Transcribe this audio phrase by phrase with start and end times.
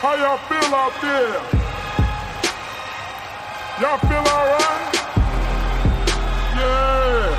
[0.00, 1.67] How y'all feel out there?
[3.80, 4.94] Y'all feel alright?
[6.58, 7.30] Yeah.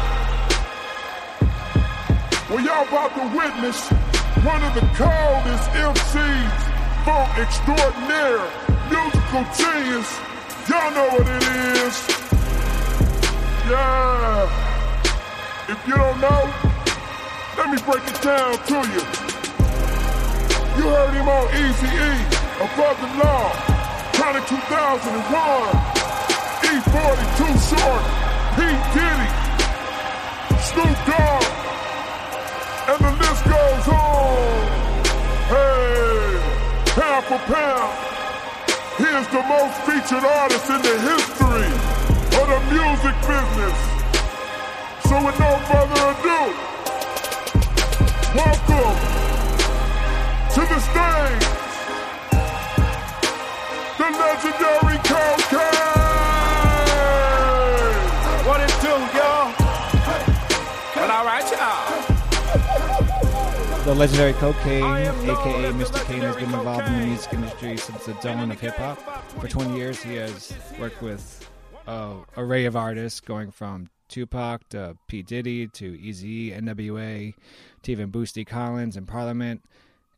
[2.50, 3.90] Well, y'all about to witness
[4.48, 6.56] one of the coldest MCs,
[7.04, 8.48] folk extraordinaire,
[8.88, 10.08] musical genius.
[10.70, 11.44] Y'all know what it
[11.84, 12.08] is.
[13.68, 14.48] Yeah.
[15.68, 16.54] If you don't know,
[17.58, 19.04] let me break it down to you.
[20.80, 22.16] You heard him on Easy E,
[22.64, 23.52] Above the Law,
[24.14, 25.99] Chronic 2001,
[26.70, 28.04] E-40 Too Short,
[28.54, 28.62] P.
[28.94, 29.30] Diddy,
[30.62, 31.44] Snoop Dogg,
[32.90, 34.70] and the list goes on.
[35.50, 36.38] Hey,
[36.94, 37.98] pound for pound,
[39.02, 41.74] here's the most featured artist in the history
[42.38, 43.80] of the music business.
[45.10, 46.42] So with no further ado,
[48.38, 48.98] welcome
[50.54, 51.46] to the stage,
[53.98, 55.99] the legendary Kokane.
[61.20, 61.84] All right, y'all.
[63.84, 66.02] The legendary Kokane, aka Mr.
[66.06, 68.98] Kane, has been involved in the music industry since the dawn of hip hop.
[69.32, 71.46] For 20 years, he has worked with
[71.88, 75.22] an array of artists, going from Tupac to P.
[75.22, 77.34] Diddy to Eazy, NWA,
[77.84, 79.62] to even Bootsy Collins and Parliament,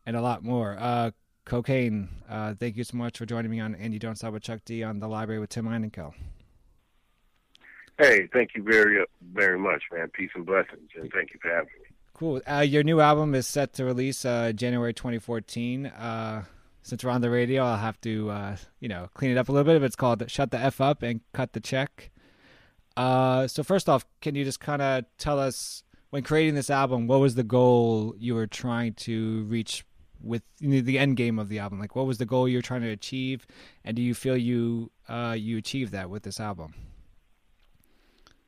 [0.05, 0.77] and a lot more.
[0.79, 1.09] Uh,
[1.47, 4.43] Kokane, uh, thank you so much for joining me on And You Don't Stop with
[4.43, 6.13] Chuck D on the library with Tim Einenkel.
[7.97, 9.03] Hey, thank you very
[9.33, 10.09] very much, man.
[10.09, 11.95] Peace and blessings, and thank you for having me.
[12.13, 12.41] Cool.
[12.49, 15.87] Uh, your new album is set to release uh, January 2014.
[15.87, 16.43] Uh,
[16.83, 19.51] since we're on the radio, I'll have to, uh, you know, clean it up a
[19.51, 19.79] little bit.
[19.79, 22.11] But it's called "Shut the F Up" and "Cut the Check."
[22.97, 27.07] Uh, so first off, can you just kind of tell us when creating this album,
[27.07, 29.85] what was the goal you were trying to reach
[30.21, 31.79] with the end game of the album?
[31.79, 33.47] Like, what was the goal you were trying to achieve,
[33.83, 36.73] and do you feel you uh, you achieved that with this album?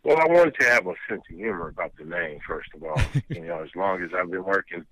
[0.03, 3.01] Well, I wanted to have a sense of humor about the name, first of all.
[3.29, 4.85] you know, as long as I've been working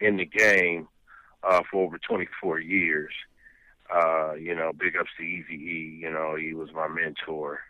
[0.00, 0.88] in the game
[1.42, 3.12] uh, for over 24 years,
[3.94, 5.98] uh, you know, big ups to Easy E.
[6.00, 7.60] You know, he was my mentor,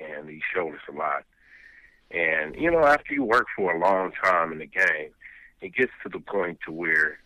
[0.00, 1.24] and he showed us a lot.
[2.10, 5.12] And you know, after you work for a long time in the game,
[5.60, 7.18] it gets to the point to where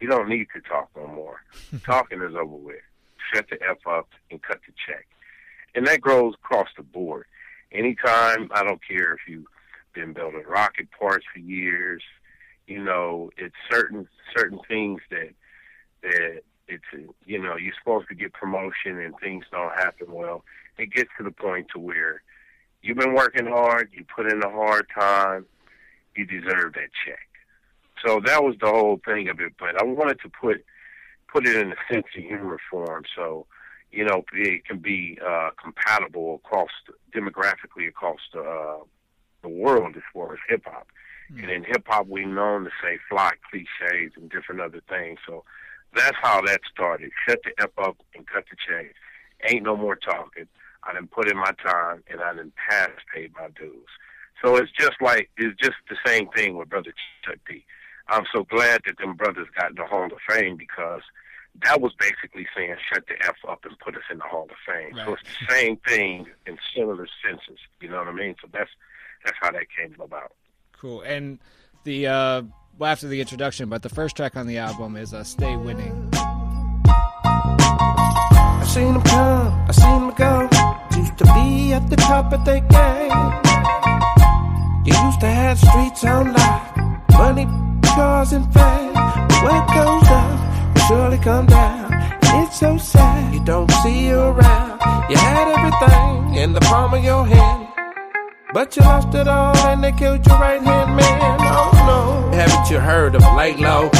[0.00, 1.42] you don't need to talk no more.
[1.84, 2.76] Talking is over with.
[3.32, 5.06] Shut the f up and cut the check.
[5.74, 7.26] And that goes across the board.
[7.72, 9.46] Anytime, I don't care if you've
[9.94, 12.02] been building rocket parts for years.
[12.66, 15.30] You know, it's certain certain things that
[16.02, 16.84] that it's
[17.24, 20.44] you know you're supposed to get promotion and things don't happen well.
[20.78, 22.22] It gets to the point to where
[22.82, 25.46] you've been working hard, you put in a hard time,
[26.16, 27.28] you deserve that check.
[28.04, 29.52] So that was the whole thing of it.
[29.58, 30.64] But I wanted to put
[31.32, 33.46] put it in a sense of humor form, so
[33.92, 36.70] you know it can be uh, compatible across
[37.14, 38.78] demographically across the uh,
[39.42, 40.88] the world as far as hip hop.
[41.30, 45.18] And in hip hop, we known to say fly cliches and different other things.
[45.26, 45.44] So
[45.94, 47.10] that's how that started.
[47.26, 48.94] Shut the f up and cut the check.
[49.48, 50.46] Ain't no more talking.
[50.84, 53.88] I didn't put in my time and I didn't pass paid my dues.
[54.44, 56.92] So it's just like it's just the same thing with Brother
[57.24, 57.64] Chuck D.
[58.08, 61.02] I'm so glad that them brothers got in the Hall of Fame because
[61.60, 64.50] that was basically saying shut the f up and put us in the Hall of
[64.66, 64.96] Fame.
[64.96, 65.06] Right.
[65.06, 67.58] So it's the same thing in similar senses.
[67.80, 68.34] You know what I mean?
[68.40, 68.70] So that's
[69.24, 70.32] that's how that came about.
[70.72, 71.02] Cool.
[71.02, 71.38] And
[71.84, 72.42] the uh,
[72.78, 76.10] well after the introduction, but the first track on the album is uh, "Stay Winning."
[76.14, 80.48] I seen them come, I seen them go.
[80.96, 83.10] Used to be at the top of their game.
[84.84, 86.76] You used to have streets on lock,
[87.12, 87.46] money,
[87.94, 88.92] cars, and fame.
[88.94, 90.51] But what goes up will
[90.92, 91.90] surely come down.
[92.38, 94.78] It's so sad you don't see you around.
[95.10, 97.68] You had everything in the palm of your hand.
[98.52, 101.38] But you lost it all and they killed your right hand man.
[101.40, 102.36] Oh no.
[102.36, 103.90] Haven't you heard of lay low?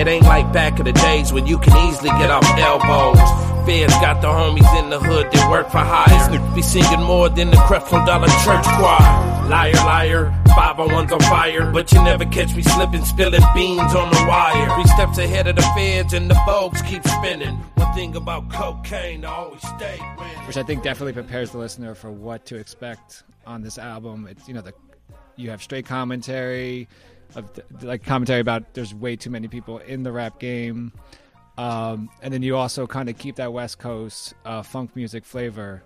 [0.00, 3.57] It ain't like back in the days when you can easily get off elbows.
[3.68, 6.54] Feds got the homies in the hood that work for hire.
[6.54, 9.46] Be singing more than the Creflo Dollar Church choir.
[9.46, 11.70] Liar, liar, five oh on fire.
[11.70, 14.74] But you never catch me slipping, spilling beans on the wire.
[14.74, 17.56] Three steps ahead of the feds and the bogues keep spinning.
[17.74, 20.46] One thing about Kokane, I always stay winning.
[20.46, 24.26] which I think definitely prepares the listener for what to expect on this album.
[24.30, 24.72] It's you know the
[25.36, 26.88] you have straight commentary
[27.34, 30.90] of the, like commentary about there's way too many people in the rap game,
[31.58, 35.82] um, and then you also kind of keep that West Coast uh, funk music flavor.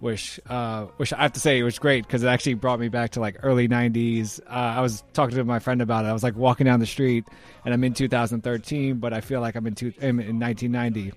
[0.00, 3.12] Which, uh, which I have to say was great because it actually brought me back
[3.12, 4.38] to like early '90s.
[4.40, 6.08] Uh, I was talking to my friend about it.
[6.08, 7.24] I was like walking down the street,
[7.64, 11.12] and I'm in 2013, but I feel like I'm in, two, I'm in 1990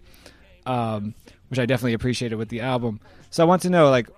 [0.68, 1.16] um,
[1.48, 3.00] which I definitely appreciated with the album.
[3.32, 4.10] So I want to know, like,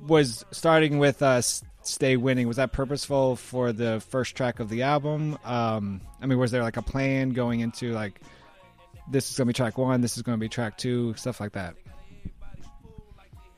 [0.00, 1.42] was starting with uh,
[1.82, 5.38] "Stay Winning" was that purposeful for the first track of the album?
[5.44, 8.20] Um, I mean, was there like a plan going into like
[9.10, 11.40] this is going to be track one, this is going to be track two, stuff
[11.40, 11.74] like that?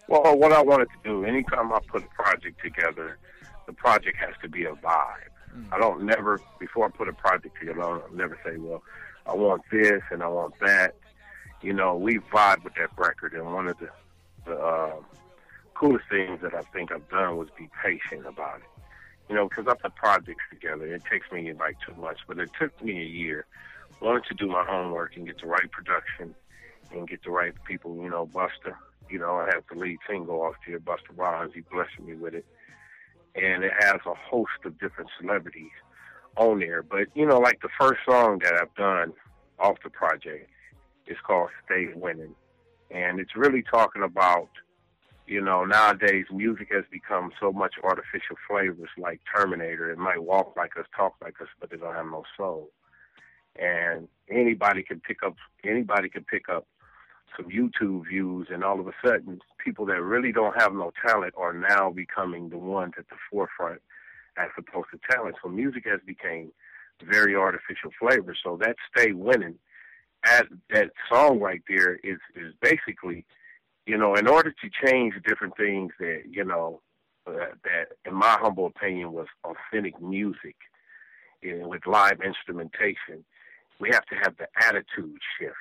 [0.09, 3.19] Well, what I wanted to do, anytime I put a project together,
[3.67, 5.33] the project has to be a vibe.
[5.73, 8.83] I don't never, before I put a project together, I don't never say, well,
[9.27, 10.94] I want this and I want that.
[11.62, 13.89] You know, we vibe with that record, and one of the,
[14.44, 14.97] the uh,
[15.75, 18.82] coolest things that I think I've done was be patient about it.
[19.29, 20.87] You know, because I put projects together.
[20.87, 23.47] It takes me like two months, but it took me a year.
[24.00, 26.34] Wanted to do my homework and get the right production
[26.93, 27.96] and get the right people.
[27.96, 28.75] You know, Busta.
[29.08, 31.52] You know, I have the lead single off here, Busta Rhymes.
[31.54, 32.44] He blessed me with it,
[33.34, 35.70] and it has a host of different celebrities
[36.37, 36.82] on there.
[36.82, 39.12] But you know, like the first song that I've done
[39.58, 40.50] off the project
[41.06, 42.34] is called "Stay Winning,"
[42.90, 44.48] and it's really talking about
[45.26, 49.90] you know, nowadays music has become so much artificial flavors like Terminator.
[49.90, 52.70] It might walk like us, talk like us, but it don't have no soul.
[53.61, 56.67] And anybody can pick up anybody can pick up
[57.37, 61.35] some YouTube views and all of a sudden people that really don't have no talent
[61.37, 63.81] are now becoming the ones at the forefront
[64.38, 65.37] as opposed to talent.
[65.43, 66.53] So music has become
[67.03, 68.35] very artificial flavor.
[68.43, 69.58] So that stay winning
[70.25, 73.25] at that song right there is is basically
[73.87, 76.81] you know, in order to change different things that, you know,
[77.26, 80.56] uh, that in my humble opinion was authentic music
[81.43, 83.25] you know, with live instrumentation,
[83.81, 85.55] we have to have the attitude shift.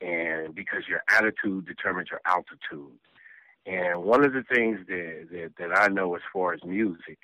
[0.00, 2.98] And because your attitude determines your altitude.
[3.66, 7.18] And one of the things that, that, that I know as far as music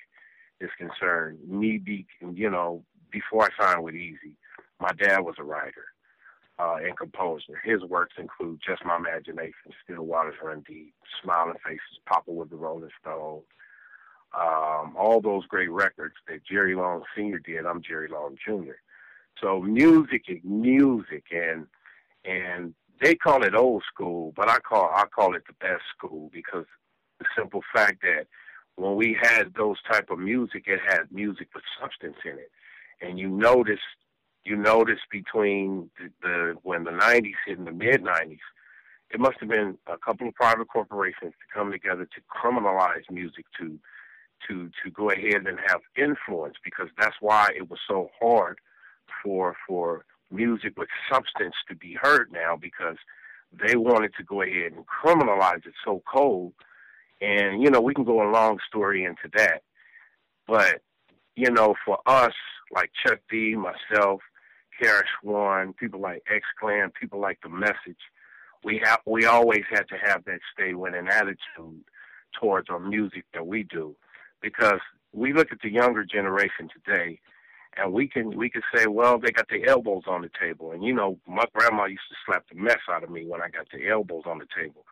[0.59, 4.35] is concerned, me be, you know, before I signed with Eazy,
[4.79, 5.85] my dad was a writer
[6.59, 7.59] uh, and composer.
[7.63, 10.93] His works include Just My Imagination, Still Waters Run Deep,
[11.23, 13.41] Smiling Faces, Papa with the Rolling Stone,
[14.35, 17.39] um, all those great records that Jerry Long Sr.
[17.39, 17.65] did.
[17.65, 18.73] I'm Jerry Long Jr.
[19.41, 21.67] So music is music, and
[22.25, 26.29] and they call it old school, but I call I call it the best school
[26.33, 26.65] because
[27.19, 28.27] the simple fact that
[28.75, 32.51] when we had those type of music, it had music with substance in it,
[33.01, 33.79] and you notice
[34.43, 38.39] you notice between the, the when the 90s hit in the mid 90s,
[39.11, 43.45] it must have been a couple of private corporations to come together to criminalize music
[43.59, 43.79] to
[44.47, 48.57] to to go ahead and have influence because that's why it was so hard
[49.23, 52.97] for for music with substance to be heard now because
[53.51, 56.53] they wanted to go ahead and criminalize it so cold.
[57.21, 59.63] And you know we can go a long story into that.
[60.47, 60.81] But
[61.35, 62.33] you know for us
[62.73, 64.21] like Chuck D myself
[64.79, 67.97] Kara Swan, people like X Clan, people like The Message,
[68.63, 71.83] we have we always had to have that stay winning attitude
[72.39, 73.95] towards our music that we do,
[74.41, 74.79] because
[75.13, 77.19] we look at the younger generation today,
[77.77, 80.83] and we can we can say, well, they got their elbows on the table, and
[80.83, 83.67] you know, my grandma used to slap the mess out of me when I got
[83.71, 84.85] the elbows on the table.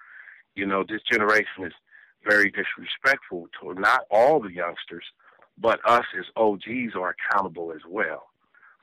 [0.55, 1.73] You know, this generation is
[2.23, 5.05] very disrespectful to not all the youngsters,
[5.57, 8.27] but us as OGs are accountable as well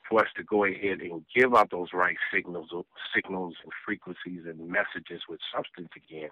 [0.09, 2.69] for us to go ahead and give out those right signals,
[3.15, 6.29] signals and frequencies and messages with substance again,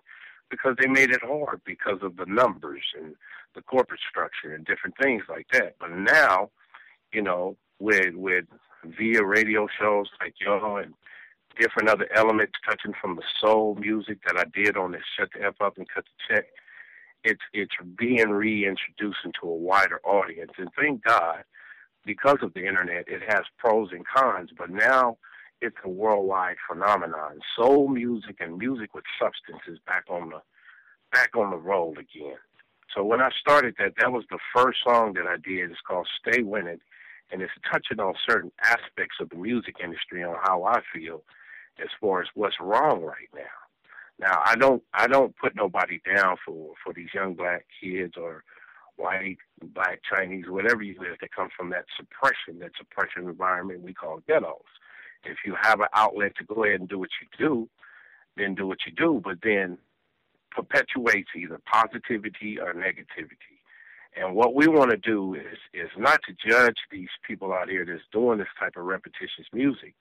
[0.51, 3.15] because they made it hard because of the numbers and
[3.55, 5.77] the corporate structure and different things like that.
[5.79, 6.51] But now,
[7.13, 8.45] you know, with with
[8.85, 10.95] via radio shows like y'all and
[11.59, 15.45] different other elements touching from the soul music that I did on this Shut the
[15.45, 16.47] F Up and Cut the Check,
[17.25, 20.53] it's it's being reintroduced into a wider audience.
[20.59, 21.45] And thank God,
[22.05, 24.51] because of the internet, it has pros and cons.
[24.57, 25.19] But now
[25.61, 27.41] it's a worldwide phenomenon.
[27.57, 30.41] Soul music and music with substance is back on the
[31.13, 32.39] back on the roll again.
[32.95, 35.71] So when I started that, that was the first song that I did.
[35.71, 36.81] It's called "Stay Winning,"
[37.33, 41.23] and it's touching on certain aspects of the music industry on how I feel
[41.81, 43.41] as far as what's wrong right now.
[44.19, 48.45] Now I don't I don't put nobody down for for these young black kids or
[48.97, 49.39] white,
[49.75, 54.21] black, Chinese, whatever you live that comes from that suppression, that suppression environment we call
[54.29, 54.61] ghettos.
[55.25, 57.69] If you have an outlet to go ahead and do what you do,
[58.37, 59.79] then do what you do, but then
[60.51, 63.60] perpetuates either positivity or negativity.
[64.17, 67.85] And what we want to do is is not to judge these people out here
[67.85, 69.95] that's doing this type of repetitious music.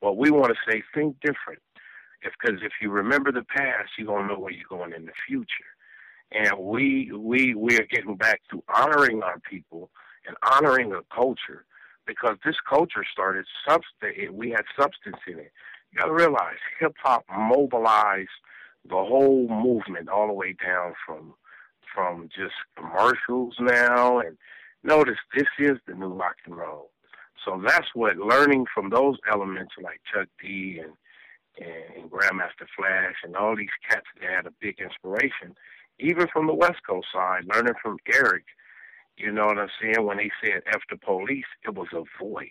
[0.00, 1.60] What we want to say, think different.
[2.22, 5.12] Because if, if you remember the past, you're gonna know where you're going in the
[5.26, 5.46] future.
[6.32, 9.90] And we we we are getting back to honoring our people
[10.26, 11.64] and honoring a culture
[12.06, 14.30] because this culture started substance.
[14.32, 15.52] We had substance in it.
[15.92, 18.28] You got to realize hip hop mobilized
[18.84, 21.34] the whole movement all the way down from
[21.96, 24.36] from just commercials now and
[24.84, 26.90] notice this is the new rock and roll.
[27.44, 30.92] So that's what learning from those elements like Chuck D and
[31.58, 35.54] and Grandmaster Flash and all these cats that had a big inspiration,
[35.98, 38.44] even from the West Coast side, learning from Eric,
[39.16, 40.04] you know what I'm saying?
[40.06, 42.50] When they said F the police, it was a voice.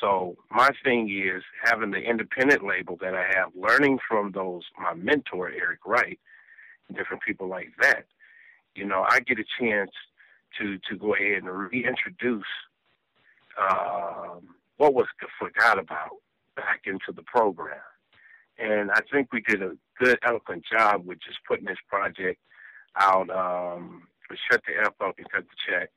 [0.00, 4.94] So my thing is having the independent label that I have, learning from those my
[4.94, 6.18] mentor Eric Wright,
[6.94, 8.04] different people like that.
[8.74, 9.90] You know, I get a chance
[10.58, 12.44] to to go ahead and reintroduce
[13.58, 15.06] um, what was
[15.38, 16.16] forgot about
[16.56, 17.80] back into the program.
[18.58, 22.40] And I think we did a good, eloquent job with just putting this project
[22.96, 23.28] out.
[23.28, 25.90] Um, we shut the F up and cut the check.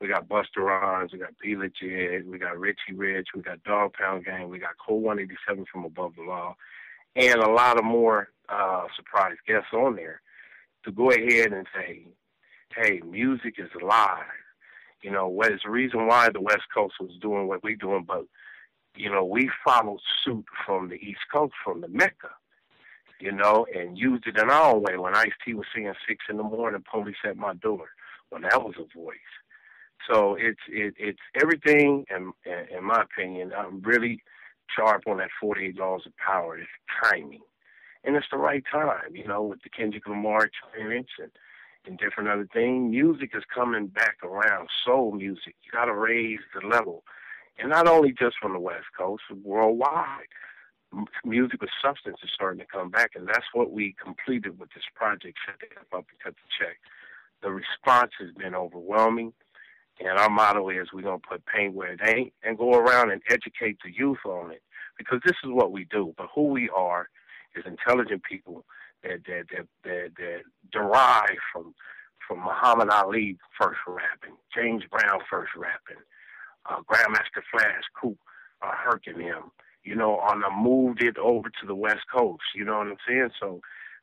[0.00, 3.94] We got Busta Rhymes, we got B Legit, we got Richie Rich, we got Dog
[3.94, 6.54] Pound Gang, we got Cold 187 from Above the Law,
[7.16, 10.20] and a lot of more uh, surprise guests on there
[10.86, 12.06] to go ahead and say,
[12.74, 14.24] hey, music is alive.
[15.02, 18.04] You know, what is the reason why the West Coast was doing what we're doing,
[18.06, 18.24] but,
[18.96, 22.30] you know, we followed suit from the East Coast, from the Mecca,
[23.20, 24.96] you know, and used it in our own way.
[24.96, 27.88] When Ice T was singing six in the morning, police at my door,
[28.30, 29.16] well, that was a voice.
[30.10, 33.52] So it's it, it's everything, in, in my opinion.
[33.56, 34.22] I'm really
[34.76, 36.58] sharp on that 48 laws of power.
[36.58, 36.68] It's
[37.02, 37.40] timing,
[38.06, 39.14] and it's the right time.
[39.14, 41.30] You know, with the Kendrick Lamar experience and
[41.84, 44.68] and different other things, music is coming back around.
[44.84, 47.04] Soul music, you got to raise the level,
[47.58, 50.26] and not only just from the West Coast, worldwide.
[51.24, 54.84] Music with substance is starting to come back, and that's what we completed with this
[54.94, 55.36] project.
[55.44, 56.78] Set the up and cut the check.
[57.42, 59.32] The response has been overwhelming
[60.00, 63.10] and our motto is we're going to put paint where it ain't and go around
[63.10, 64.62] and educate the youth on it
[64.98, 66.14] because this is what we do.
[66.16, 67.08] But who we are
[67.56, 68.64] is intelligent people
[69.02, 70.40] that that that that, that
[70.72, 71.74] derive from
[72.26, 76.02] from Muhammad Ali first rapping, James Brown first rapping,
[76.68, 78.18] uh, Grandmaster Flash, Coop,
[78.62, 79.52] uh, Herc him,
[79.84, 82.42] you know, on the moved it over to the West Coast.
[82.54, 83.30] You know what I'm saying?
[83.40, 83.60] So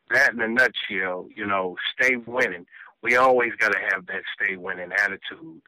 [0.09, 2.65] that in a nutshell, you know, stay winning.
[3.01, 5.61] We always got to have that stay winning attitude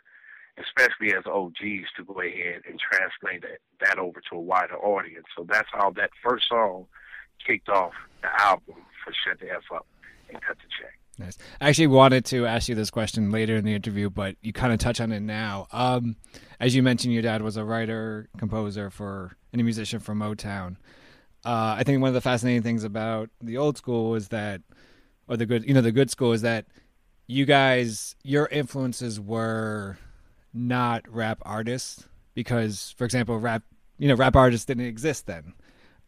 [0.58, 5.26] especially as OGs, to go ahead and translate that, that over to a wider audience.
[5.36, 6.86] So that's how that first song
[7.46, 9.86] kicked off the album for Shut the F Up
[10.30, 11.00] and Cut the Check.
[11.18, 11.38] Nice.
[11.62, 14.74] I actually wanted to ask you this question later in the interview, but you kind
[14.74, 15.68] of touch on it now.
[15.72, 16.18] Um,
[16.60, 20.76] as you mentioned, your dad was a writer, composer for, and a musician for Motown.
[21.46, 24.62] Uh, I think one of the fascinating things about the old school is that,
[25.28, 26.66] or the good, you know, the good school is that
[27.28, 29.98] you guys, your influences were
[30.54, 33.64] not rap artists because, for example, rap
[33.98, 35.54] you know rap artists didn't exist then.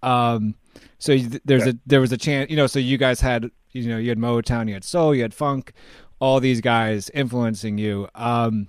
[0.03, 0.55] Um,
[0.99, 1.71] so there's yeah.
[1.71, 4.17] a there was a chance you know so you guys had you know you had
[4.17, 5.73] Motown, you had soul, you had funk,
[6.19, 8.07] all these guys influencing you.
[8.15, 8.67] Um,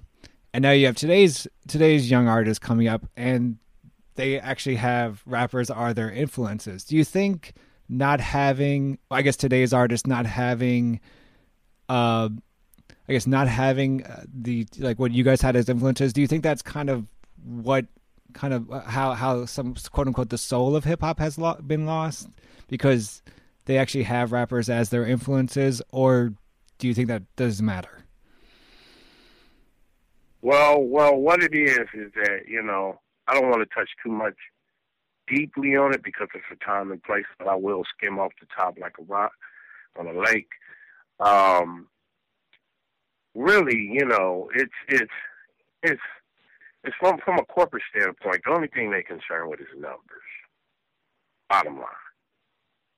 [0.52, 3.58] and now you have today's today's young artists coming up and
[4.16, 6.84] they actually have rappers are their influences.
[6.84, 7.54] Do you think
[7.88, 11.00] not having I guess today's artists not having
[11.88, 12.28] uh
[13.08, 16.12] I guess not having uh, the like what you guys had as influences.
[16.12, 17.06] Do you think that's kind of
[17.42, 17.86] what
[18.38, 21.60] kind of uh, how how some quote unquote the soul of hip hop has lo-
[21.66, 22.28] been lost
[22.68, 23.20] because
[23.64, 26.32] they actually have rappers as their influences, or
[26.78, 28.04] do you think that doesn't matter?
[30.40, 34.12] Well, well, what it is is that you know I don't want to touch too
[34.12, 34.36] much
[35.26, 38.46] deeply on it because it's a time and place, but I will skim off the
[38.56, 39.32] top like a rock
[39.98, 40.48] on a lake.
[41.18, 41.88] Um,
[43.34, 45.12] really, you know, it's it's
[45.82, 46.00] it's
[46.84, 48.42] it's from from a corporate standpoint.
[48.44, 50.28] The only thing they're concerned with is numbers.
[51.48, 51.86] Bottom line,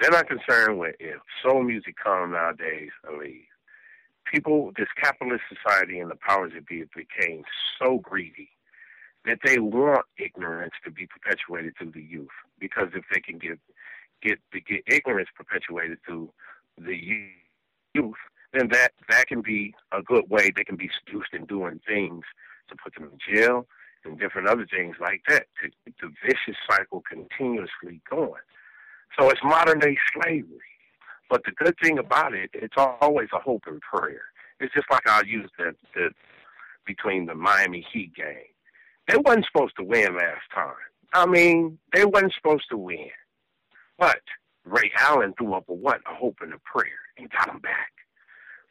[0.01, 3.45] they're not concerned with if soul music comes nowadays and leave.
[4.31, 7.43] People, this capitalist society and the powers that be became
[7.81, 8.51] so greedy
[9.25, 12.29] that they want ignorance to be perpetuated through the youth.
[12.59, 13.59] Because if they can get
[14.23, 16.31] get get ignorance perpetuated through
[16.79, 16.97] the
[17.95, 18.15] youth,
[18.53, 22.25] then that that can be a good way they can be seduced in doing things
[22.69, 23.67] to put them in jail
[24.05, 28.41] and different other things like that to keep the vicious cycle continuously going.
[29.19, 30.59] So it's modern day slavery.
[31.29, 34.23] But the good thing about it, it's always a hope and prayer.
[34.59, 36.11] It's just like I used the, the
[36.87, 38.51] between the Miami Heat game.
[39.09, 40.75] They wasn't supposed to win last time.
[41.13, 43.11] I mean, they wasn't supposed to win.
[43.99, 44.21] But
[44.65, 46.01] Ray Allen threw up a what?
[46.11, 47.93] A hope and a prayer and got them back.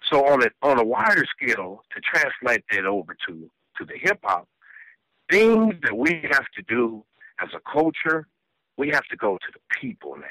[0.10, 4.20] So on a on a wider scale, to translate that over to to the hip
[4.24, 4.48] hop,
[5.30, 7.04] things that we have to do
[7.42, 8.28] as a culture,
[8.78, 10.28] we have to go to the people now.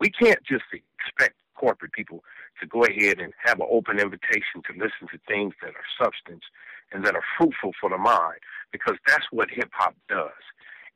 [0.00, 2.22] We can't just expect corporate people
[2.60, 6.44] to go ahead and have an open invitation to listen to things that are substance
[6.92, 8.40] and that are fruitful for the mind,
[8.72, 10.30] because that's what hip hop does.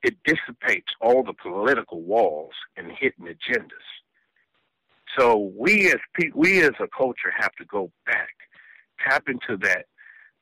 [0.02, 3.88] It dissipates all the political walls and hidden agendas.
[5.18, 5.98] So we as
[6.34, 8.34] we as a culture have to go back,
[9.06, 9.86] tap into that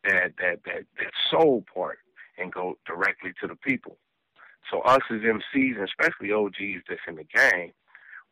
[0.04, 1.98] that that that that soul part,
[2.36, 3.96] and go directly to the people.
[4.70, 7.72] So us as MCs, and especially OGs that's in the game,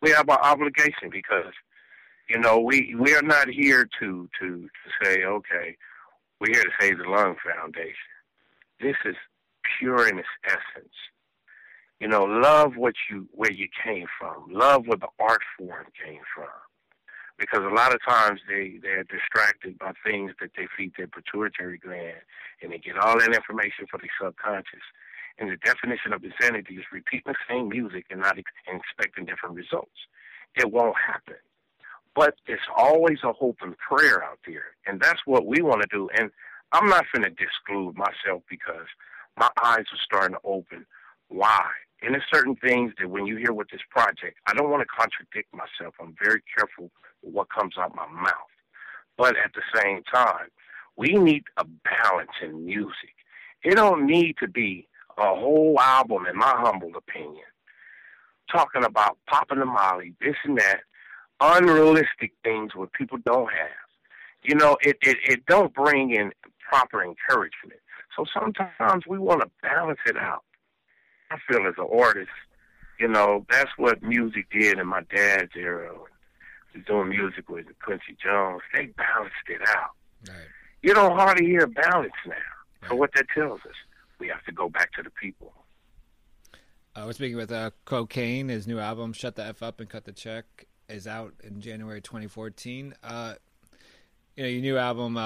[0.02, 1.52] we have our obligation because
[2.28, 5.76] you know we we are not here to to to say okay,
[6.41, 7.95] we're here to save the Lung Foundation.
[8.80, 9.17] This is
[9.78, 10.93] pure in its essence.
[12.00, 14.47] You know, love what you where you came from.
[14.50, 16.49] Love where the art form came from.
[17.39, 21.78] Because a lot of times they they're distracted by things that they feed their pituitary
[21.78, 22.21] gland,
[22.63, 24.85] and they get all that information from the subconscious.
[25.39, 29.26] And the definition of insanity is repeating the same music and not ex- and expecting
[29.26, 29.97] different results.
[30.54, 31.37] It won't happen.
[32.15, 35.89] But it's always a hope and prayer out there, and that's what we want to
[35.91, 36.09] do.
[36.17, 36.30] And
[36.73, 38.87] I'm not going to disclude myself because
[39.37, 40.87] my eyes are starting to open.
[41.28, 41.71] Why?
[42.02, 44.87] And there's certain things that when you hear with this project, I don't want to
[44.87, 45.95] contradict myself.
[46.00, 46.91] I'm very careful
[47.23, 48.32] with what comes out my mouth.
[49.17, 50.49] But at the same time,
[50.97, 53.15] we need a balance in music.
[53.63, 57.45] It don't need to be a whole album, in my humble opinion,
[58.52, 60.80] talking about popping the molly, this and that,
[61.41, 63.87] unrealistic things what people don't have.
[64.43, 67.80] You know, it, it, it don't bring in proper encouragement.
[68.17, 70.45] So sometimes we want to balance it out.
[71.30, 72.30] I feel as an artist,
[72.99, 75.93] you know, that's what music did in my dad's era.
[76.86, 78.60] Doing music with Quincy Jones.
[78.75, 79.93] They balanced it out.
[80.28, 80.47] Right.
[80.82, 82.34] You don't hardly hear balance now.
[82.89, 83.75] So what that tells us,
[84.19, 85.54] we have to go back to the people.
[86.95, 88.50] Uh, we're speaking with uh, Kokane.
[88.50, 92.02] His new album, "Shut the F Up and Cut the Check," is out in January
[92.02, 92.95] 2014.
[93.02, 93.34] Uh,
[94.36, 95.17] you know, your new album.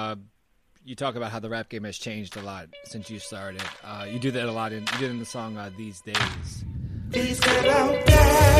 [0.82, 3.62] You talk about how the rap game has changed a lot since you started.
[3.84, 4.72] Uh, you do that a lot.
[4.72, 6.64] In, you did in the song uh, "These Days."
[7.10, 7.62] These days,
[8.06, 8.50] days.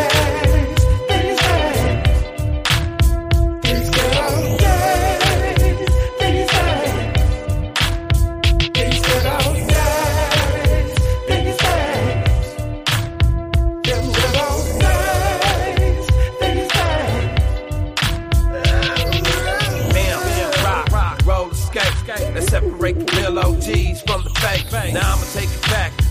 [3.63, 4.70] Days,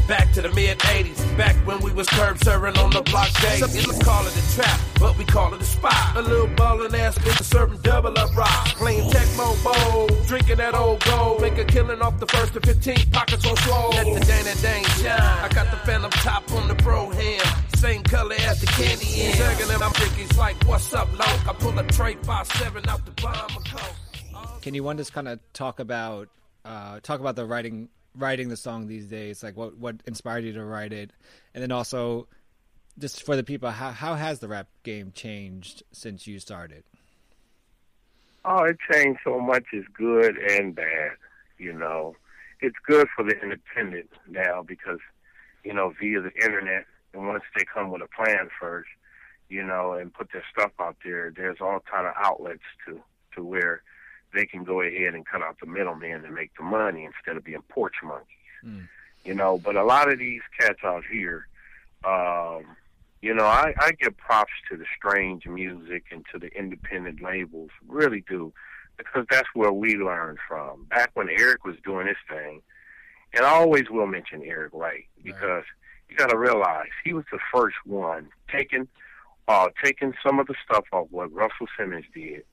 [0.09, 3.31] back, back to the mid 80s, back when we was curb serving on the block
[3.41, 3.59] days.
[3.59, 6.15] Some call it a trap, but we call it a spot.
[6.17, 11.03] A little ballin' ass nigga serving double up rock, playing Tecmo Bowl, drinking that old
[11.05, 13.89] gold, make a killing off the first to 15 pockets on swole.
[13.91, 15.43] Let the Dana Dane shine.
[15.43, 17.43] I got the phantom top on the pro hand.
[17.75, 19.35] Same color as the candy in.
[19.35, 21.47] Chugging them, I'm drinking like, what's up, loc?
[21.47, 24.61] I pull a tray five seven out the bomb of coke.
[24.61, 26.27] Can you one just kind of talk about
[26.65, 27.89] uh, talk about the writing
[28.19, 29.43] writing the song these days?
[29.43, 31.11] Like what what inspired you to write it,
[31.53, 32.27] and then also
[32.97, 36.83] just for the people, how how has the rap game changed since you started?
[38.45, 39.65] Oh, it changed so much.
[39.73, 41.11] It's good and bad.
[41.57, 42.15] You know,
[42.61, 44.99] it's good for the independent now because
[45.63, 46.85] you know, via the internet.
[47.13, 48.89] And once they come with a plan first,
[49.49, 53.01] you know, and put their stuff out there, there's all kind of outlets to
[53.35, 53.81] to where
[54.33, 57.43] they can go ahead and cut out the middleman and make the money instead of
[57.43, 58.27] being porch monkeys.
[58.65, 58.87] Mm.
[59.25, 61.47] You know, but a lot of these cats out here,
[62.05, 62.63] um,
[63.21, 67.71] you know, I, I give props to the strange music and to the independent labels,
[67.87, 68.53] really do,
[68.97, 70.85] because that's where we learned from.
[70.85, 72.61] Back when Eric was doing his thing,
[73.33, 75.63] and I always will mention Eric Wright because right.
[76.09, 78.87] you got to realize he was the first one taking
[79.47, 82.43] uh, taking some of the stuff off what Russell Simmons did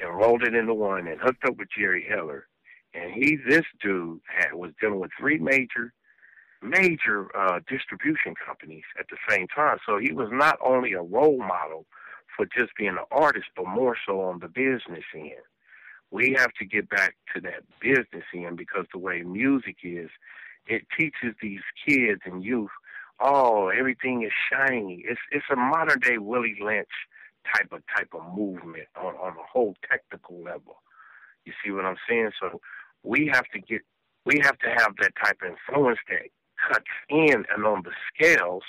[0.00, 2.46] and rolled it into one and hooked up with Jerry Heller.
[2.94, 5.92] And he, this dude, had was dealing with three major,
[6.62, 9.78] major uh, distribution companies at the same time.
[9.86, 11.86] So he was not only a role model
[12.36, 15.44] for just being an artist, but more so on the business end.
[16.10, 20.10] We have to get back to that business end because the way music is,
[20.66, 22.70] it teaches these kids and youth,
[23.20, 25.04] oh, everything is shiny.
[25.06, 26.88] It's it's a modern day Willie Lynch
[27.54, 30.76] type of type of movement on on a whole technical level.
[31.44, 32.30] You see what I'm saying?
[32.40, 32.60] So
[33.02, 33.82] we have to get
[34.24, 36.28] we have to have that type of influence that
[36.68, 38.62] cuts in and on the scales.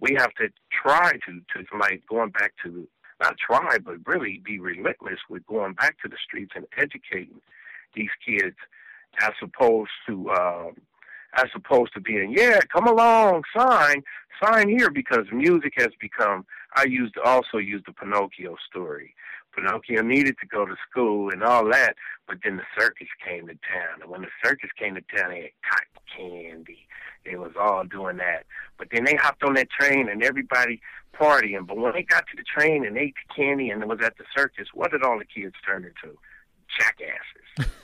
[0.00, 2.88] We have to try to to like going back to
[3.20, 7.40] not try but really be relentless with going back to the streets and educating
[7.94, 8.56] these kids
[9.20, 10.74] as opposed to um
[11.34, 14.02] as opposed to being, yeah, come along, sign,
[14.42, 16.44] sign here, because music has become.
[16.76, 19.14] I used to also used the Pinocchio story.
[19.54, 21.96] Pinocchio needed to go to school and all that,
[22.28, 25.40] but then the circus came to town, and when the circus came to town, they
[25.42, 26.86] had cotton candy.
[27.24, 28.46] They was all doing that,
[28.78, 30.80] but then they hopped on that train and everybody
[31.14, 31.66] partying.
[31.66, 34.24] But when they got to the train and ate the candy and was at the
[34.34, 36.16] circus, what did all the kids turn into?
[36.78, 37.74] Jackasses.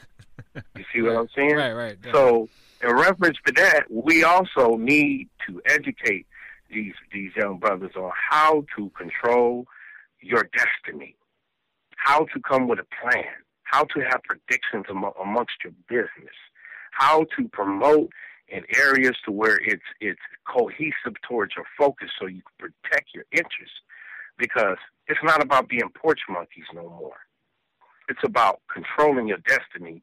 [0.77, 1.55] you see what I'm saying?
[1.55, 2.01] Right, right.
[2.01, 2.13] Definitely.
[2.13, 2.49] So
[2.83, 6.27] in reference to that, we also need to educate
[6.71, 9.67] these these young brothers on how to control
[10.21, 11.17] your destiny,
[11.97, 13.25] how to come with a plan,
[13.63, 16.35] how to have predictions amongst your business,
[16.91, 18.11] how to promote
[18.49, 23.25] in areas to where it's it's cohesive towards your focus, so you can protect your
[23.33, 23.81] interests.
[24.39, 27.17] Because it's not about being porch monkeys no more.
[28.09, 30.03] It's about controlling your destiny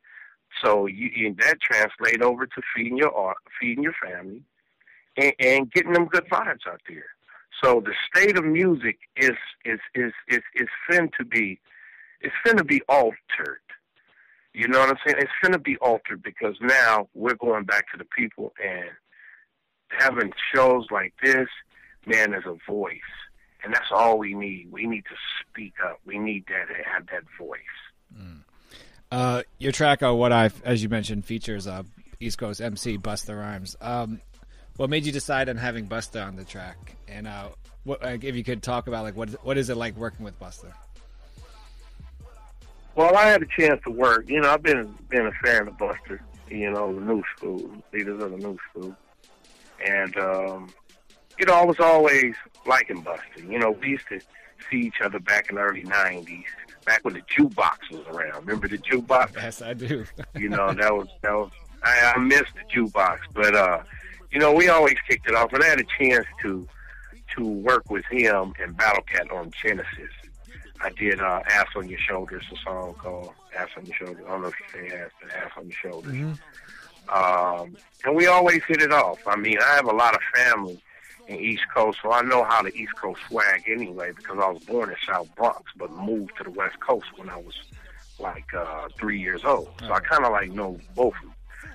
[0.61, 4.41] so you, that translate over to feeding your feeding your family,
[5.17, 7.05] and, and getting them good vibes out there.
[7.63, 11.59] So the state of music is is is is is fin to be,
[12.21, 13.59] it's fin to be altered.
[14.53, 15.17] You know what I'm saying?
[15.19, 18.89] It's fin to be altered because now we're going back to the people and
[19.89, 21.47] having shows like this.
[22.05, 22.99] Man, there's a voice,
[23.63, 24.69] and that's all we need.
[24.71, 25.99] We need to speak up.
[26.05, 27.59] We need that have that voice.
[28.15, 28.42] Mm.
[29.13, 31.83] Uh, your track, uh, what I, as you mentioned, features uh,
[32.19, 33.75] East Coast MC Busta Rhymes.
[33.79, 34.19] Um,
[34.77, 36.95] what made you decide on having Busta on the track?
[37.07, 37.49] And uh,
[37.83, 40.73] what, if you could talk about like what what is it like working with Busta?
[42.95, 44.27] Well, I had a chance to work.
[44.27, 46.19] You know, I've been been a fan of Busta.
[46.49, 48.95] You know, the new school leaders of the new school,
[49.85, 50.69] and um,
[51.37, 52.33] you know, I was always
[52.65, 53.47] liking Busta.
[53.47, 54.19] You know, we used to
[54.71, 56.45] see each other back in the early '90s
[56.85, 58.45] back when the jukebox was around.
[58.45, 59.35] Remember the jukebox?
[59.35, 60.05] Yes, I do.
[60.35, 61.51] you know, that was that was
[61.83, 63.83] I, I missed the jukebox, but uh,
[64.31, 66.67] you know, we always kicked it off, and I had a chance to
[67.35, 70.11] to work with him and Battle Cat on Genesis.
[70.81, 74.29] I did uh, "Ass on Your Shoulders," a song called "Ass on Your Shoulders." I
[74.29, 76.33] don't know if you say "ass," but "Ass on Your Shoulders." Mm-hmm.
[77.09, 79.19] Um, and we always hit it off.
[79.27, 80.81] I mean, I have a lot of family
[81.27, 84.63] in East Coast, so I know how the East Coast swag anyway because I was
[84.63, 87.55] born in South Bronx, but moved to the West Coast when I was
[88.19, 89.69] like uh, three years old.
[89.79, 91.13] So I kind of like know both,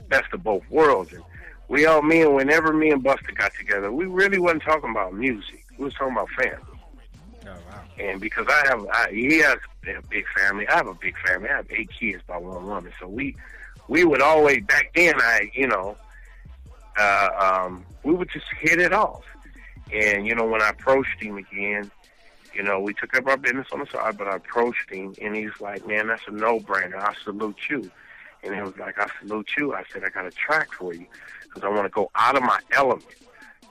[0.08, 1.12] best of both worlds.
[1.12, 1.22] And
[1.68, 5.14] we all, me and whenever me and Busta got together, we really wasn't talking about
[5.14, 5.64] music.
[5.78, 6.80] We was talking about family.
[7.46, 7.82] Oh, wow.
[7.98, 10.68] And because I have, I, he has a big family.
[10.68, 11.48] I have a big family.
[11.48, 12.92] I have eight kids by one woman.
[13.00, 13.34] So we,
[13.88, 15.14] we would always back then.
[15.18, 15.96] I, you know,
[16.98, 19.24] uh, um, we would just hit it off.
[19.92, 21.90] And, you know, when I approached him again,
[22.54, 25.34] you know, we took up our business on the side, but I approached him and
[25.34, 26.96] he's like, man, that's a no-brainer.
[26.96, 27.90] I salute you.
[28.42, 29.74] And he was like, I salute you.
[29.74, 31.06] I said, I got a track for you
[31.44, 33.06] because I want to go out of my element.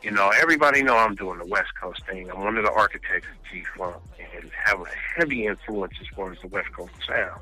[0.03, 2.29] You know, everybody know I'm doing the West Coast thing.
[2.29, 6.39] I'm one of the architects of G-Funk and have a heavy influence as far as
[6.41, 7.41] the West Coast sound.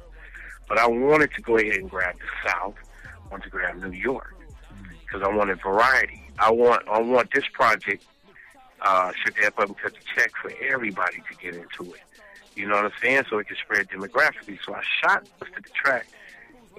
[0.68, 2.76] But I wanted to go ahead and grab the South.
[3.04, 4.36] I wanted to grab New York
[5.02, 6.22] because I wanted variety.
[6.40, 8.04] I want I want this project
[8.86, 12.02] uh, should step up and cut the check for everybody to get into it.
[12.56, 13.24] You know what I'm saying?
[13.30, 14.58] So it can spread demographically.
[14.66, 16.08] So I shot of the track,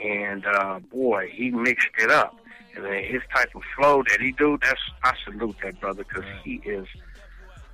[0.03, 2.39] and uh, boy, he mixed it up.
[2.75, 6.25] And then his type of flow that he do, that's I salute that brother because
[6.45, 6.87] he is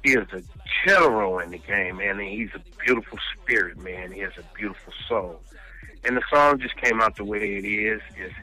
[0.02, 0.42] he is a
[0.86, 2.18] general in the game, man.
[2.18, 4.12] And he's a beautiful spirit, man.
[4.12, 5.40] He has a beautiful soul.
[6.04, 8.00] And the song just came out the way it is.
[8.16, 8.34] It's,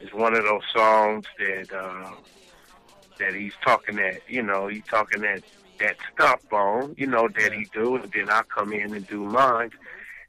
[0.00, 2.10] it's one of those songs that uh,
[3.18, 5.42] that he's talking that you know he's talking that
[5.80, 9.22] that stuff on, you know that he do, and then I come in and do
[9.24, 9.70] mine,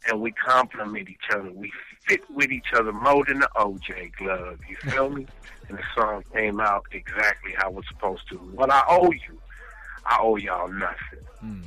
[0.07, 1.51] and we complement each other.
[1.51, 1.71] We
[2.07, 4.59] fit with each other more than the OJ glove.
[4.67, 5.27] You feel me?
[5.69, 8.37] And the song came out exactly how it's supposed to.
[8.37, 9.39] What I owe you,
[10.03, 11.19] I owe y'all nothing.
[11.41, 11.61] Hmm.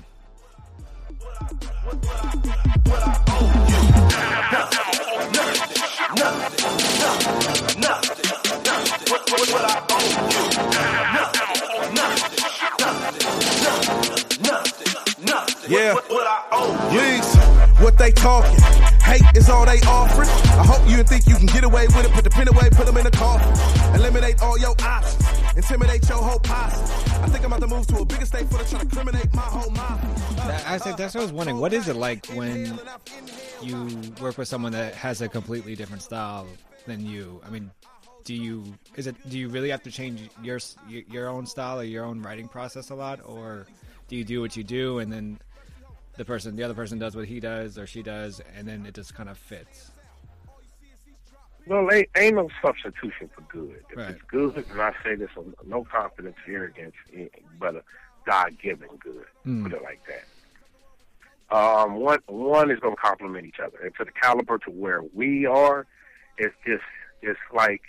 [15.68, 15.94] Yeah.
[16.92, 17.36] Leaks,
[17.80, 18.60] what they talking?
[19.00, 20.28] Hate is all they offering.
[20.28, 22.12] I hope you think you can get away with it.
[22.12, 23.94] Put the pen away, put them in the coffin.
[23.94, 25.41] Eliminate all your options.
[25.54, 26.80] Intimidate your whole posse.
[27.22, 29.34] I think I'm about to move to a bigger state for the try to criminate
[29.34, 30.00] my whole mind.
[30.66, 31.58] I said that's what I was wondering.
[31.58, 32.78] What is it like when
[33.60, 33.88] you
[34.20, 36.46] work with someone that has a completely different style
[36.86, 37.40] than you?
[37.46, 37.70] I mean,
[38.24, 38.64] do you
[38.96, 42.22] is it do you really have to change your your own style or your own
[42.22, 43.66] writing process a lot, or
[44.08, 45.38] do you do what you do and then
[46.16, 48.94] the person the other person does what he does or she does, and then it
[48.94, 49.91] just kind of fits?
[51.66, 53.84] Well, ain't, ain't no substitution for good.
[53.90, 54.10] If Right.
[54.10, 57.26] it's good, and I say this with no confidence, arrogance, eh,
[57.58, 57.82] but a
[58.26, 59.26] God-given good.
[59.46, 59.62] Mm.
[59.64, 60.24] Put it like that.
[61.56, 65.02] Um, one one is going to complement each other, and to the caliber to where
[65.02, 65.86] we are,
[66.38, 66.82] it's just
[67.20, 67.82] it's like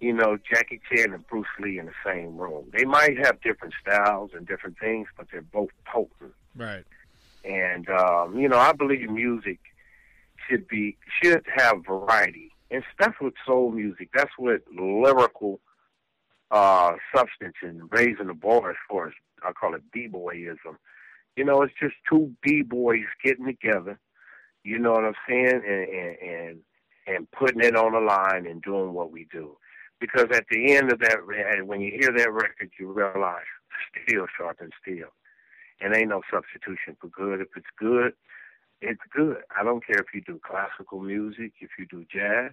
[0.00, 2.66] you know Jackie Chan and Bruce Lee in the same room.
[2.76, 6.34] They might have different styles and different things, but they're both potent.
[6.54, 6.84] Right.
[7.44, 9.58] And um, you know, I believe music
[10.46, 14.10] should be should have variety, and that's what soul music.
[14.14, 15.60] That's what lyrical
[16.50, 20.76] uh, substance and raising the bar as far as I call it b-boyism.
[21.36, 23.98] You know, it's just two b-boys getting together.
[24.64, 26.58] You know what I'm saying, and and and,
[27.06, 29.56] and putting it on the line and doing what we do.
[30.00, 31.18] Because at the end of that,
[31.64, 33.44] when you hear that record, you realize
[34.04, 35.08] steel sharpens steel
[35.80, 37.40] and ain't no substitution for good.
[37.40, 38.12] If it's good,
[38.80, 39.38] it's good.
[39.58, 42.52] I don't care if you do classical music, if you do jazz.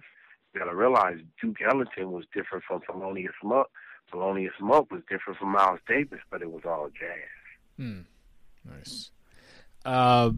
[0.52, 3.68] You gotta realize Duke Ellington was different from Thelonious Monk.
[4.12, 7.76] Thelonious Monk was different from Miles Davis, but it was all jazz.
[7.76, 8.00] Hmm.
[8.64, 9.10] Nice.
[9.84, 10.32] Uh,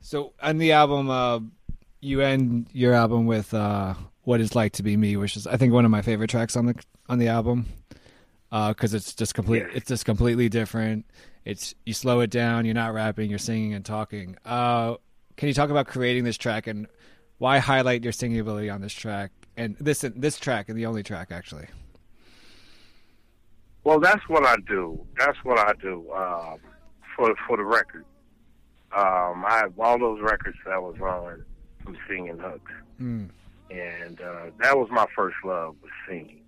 [0.00, 1.40] so on the album, uh,
[2.00, 5.56] you end your album with uh, "What It's Like to Be Me," which is I
[5.56, 6.74] think one of my favorite tracks on the
[7.08, 7.66] on the album
[8.50, 9.64] because it's just complete.
[9.74, 11.06] It's just completely different.
[11.44, 12.64] It's you slow it down.
[12.64, 13.28] You're not rapping.
[13.30, 14.36] You're singing and talking.
[14.44, 14.94] Uh,
[15.36, 16.86] can you talk about creating this track and
[17.38, 21.02] why highlight your singing ability on this track and this this track and the only
[21.02, 21.66] track actually?
[23.82, 25.04] Well, that's what I do.
[25.18, 26.58] That's what I do um,
[27.16, 28.04] for for the record.
[28.96, 31.44] Um, I have all those records that I was on
[31.82, 33.28] from singing hooks, Mm.
[33.70, 36.40] and uh, that was my first love was singing.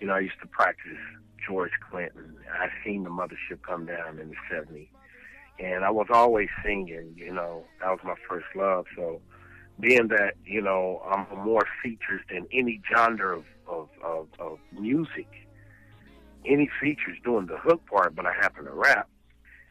[0.00, 0.98] You know, I used to practice
[1.46, 2.36] George Clinton.
[2.52, 4.88] I seen the mothership come down in the '70s,
[5.58, 7.14] and I was always singing.
[7.16, 8.86] You know, that was my first love.
[8.96, 9.20] So,
[9.80, 15.28] being that you know I'm more features than any genre of of, of, of music,
[16.44, 19.08] any features doing the hook part, but I happen to rap.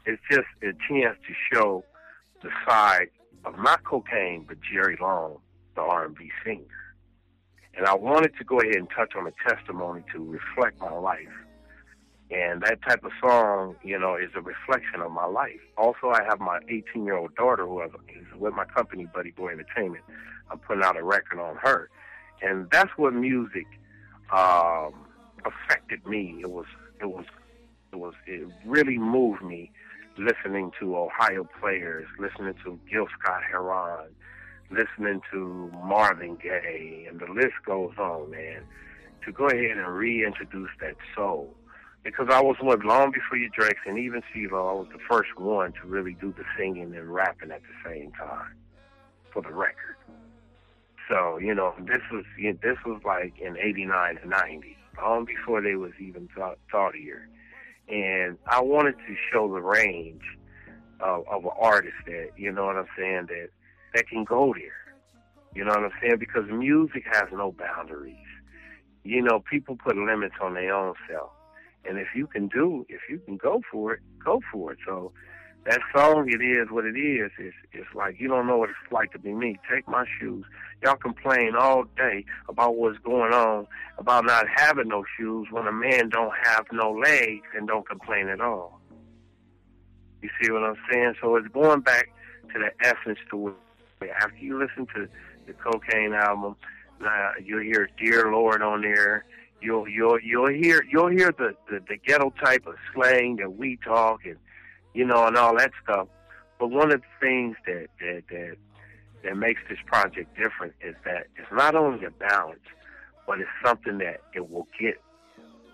[0.06, 1.84] It's just a chance to show
[2.42, 3.10] the side
[3.46, 5.38] of not Kokane, but Jerry Long,
[5.76, 6.66] the R&B singer.
[7.76, 11.30] And I wanted to go ahead and touch on a testimony to reflect my life.
[12.32, 15.60] And that type of song, you know, is a reflection of my life.
[15.78, 17.92] Also, I have my 18 year old daughter who is
[18.38, 20.04] with my company, Buddy Boy Entertainment.
[20.50, 21.90] I'm putting out a record on her.
[22.42, 23.68] And that's what music
[24.32, 24.94] um,
[25.46, 26.40] affected me.
[26.42, 26.66] It was,
[27.02, 27.26] it was,
[27.92, 29.72] it was, it really moved me
[30.18, 34.10] listening to Ohio players, listening to Gil Scott Heron,
[34.70, 38.64] listening to Marvin Gaye, and the list goes on, man.
[39.26, 41.54] To go ahead and reintroduce that soul,
[42.04, 45.38] because I was one long before you Drakes and even CeeLo, I was the first
[45.38, 48.56] one to really do the singing and rapping at the same time
[49.32, 49.98] for the record.
[51.10, 55.76] So you know, this was this was like in '89 and '90, long before they
[55.76, 57.28] was even thought, thought here
[57.92, 60.24] and I wanted to show the range
[61.02, 63.50] of, of an artist that you know what I'm saying that
[63.94, 64.96] that can go there.
[65.54, 66.18] You know what I'm saying?
[66.20, 68.16] Because music has no boundaries.
[69.04, 71.32] You know, people put limits on their own self,
[71.86, 74.80] and if you can do, if you can go for it, go for it.
[74.86, 75.12] So
[75.66, 77.32] that song, it is what it is.
[77.38, 79.60] It's, it's like you don't know what it's like to be me.
[79.72, 80.46] Take my shoes.
[80.84, 83.68] Y'all complain all day about what's going on,
[83.98, 88.28] about not having no shoes when a man don't have no legs and don't complain
[88.28, 88.80] at all.
[90.22, 91.16] You see what I'm saying?
[91.22, 92.10] So it's going back
[92.54, 93.50] to the essence to
[94.02, 94.10] it.
[94.20, 95.08] After you listen to
[95.46, 96.56] the Kokane album,
[97.00, 99.26] now you'll hear "Dear Lord" on there.
[99.62, 103.78] You'll you'll you'll hear you'll hear the, the the ghetto type of slang that we
[103.84, 104.38] talk and
[104.94, 106.08] you know and all that stuff.
[106.60, 108.56] But one of the things that that that
[109.24, 112.60] that makes this project different is that it's not only a balance,
[113.28, 115.00] but it's something that it will get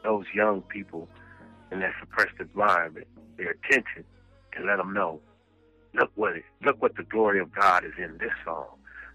[0.04, 1.08] those young people
[1.72, 4.04] in that suppressed environment their attention
[4.56, 5.20] and let them know,
[5.94, 8.68] look what it, look what the glory of God is in this song.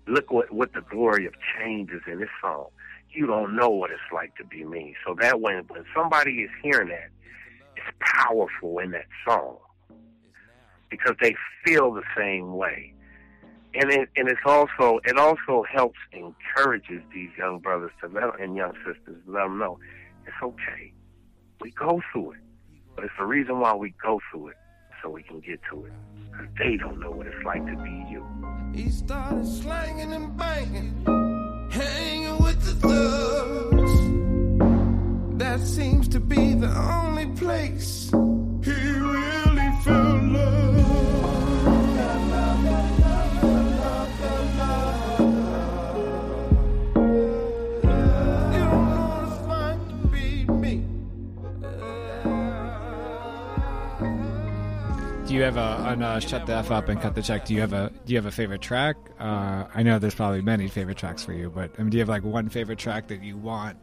[0.07, 2.67] Look what what the glory of change is in this song.
[3.12, 4.94] You don't know what it's like to be me.
[5.07, 7.11] So that when when somebody is hearing that,
[7.77, 9.59] it's powerful in that song
[10.90, 12.94] because they feel the same way.
[13.75, 18.57] And it and it's also it also helps encourages these young brothers to let and
[18.57, 19.79] young sisters to let them know
[20.27, 20.92] it's okay.
[21.61, 22.40] We go through it,
[22.94, 24.57] but it's the reason why we go through it
[25.03, 25.92] so we can get to it.
[26.31, 28.25] Because they don't know what it's like to be you.
[28.75, 31.05] He started slanging and banging,
[31.73, 33.93] hanging with the thugs.
[35.39, 38.13] That seems to be the only place
[55.33, 57.47] Do you have a on uh, shut the f up and cut the check?
[57.47, 58.97] Do you have a do you have a favorite track?
[59.18, 62.03] Uh, I know there's probably many favorite tracks for you, but I mean, do you
[62.03, 63.79] have like one favorite track that you want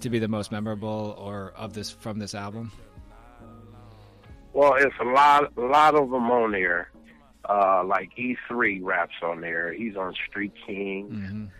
[0.00, 2.70] to be the most memorable or of this from this album?
[4.52, 6.90] Well, it's a lot, a lot of them on there.
[7.48, 9.72] Uh, like E3 raps on there.
[9.72, 11.50] He's on Street King,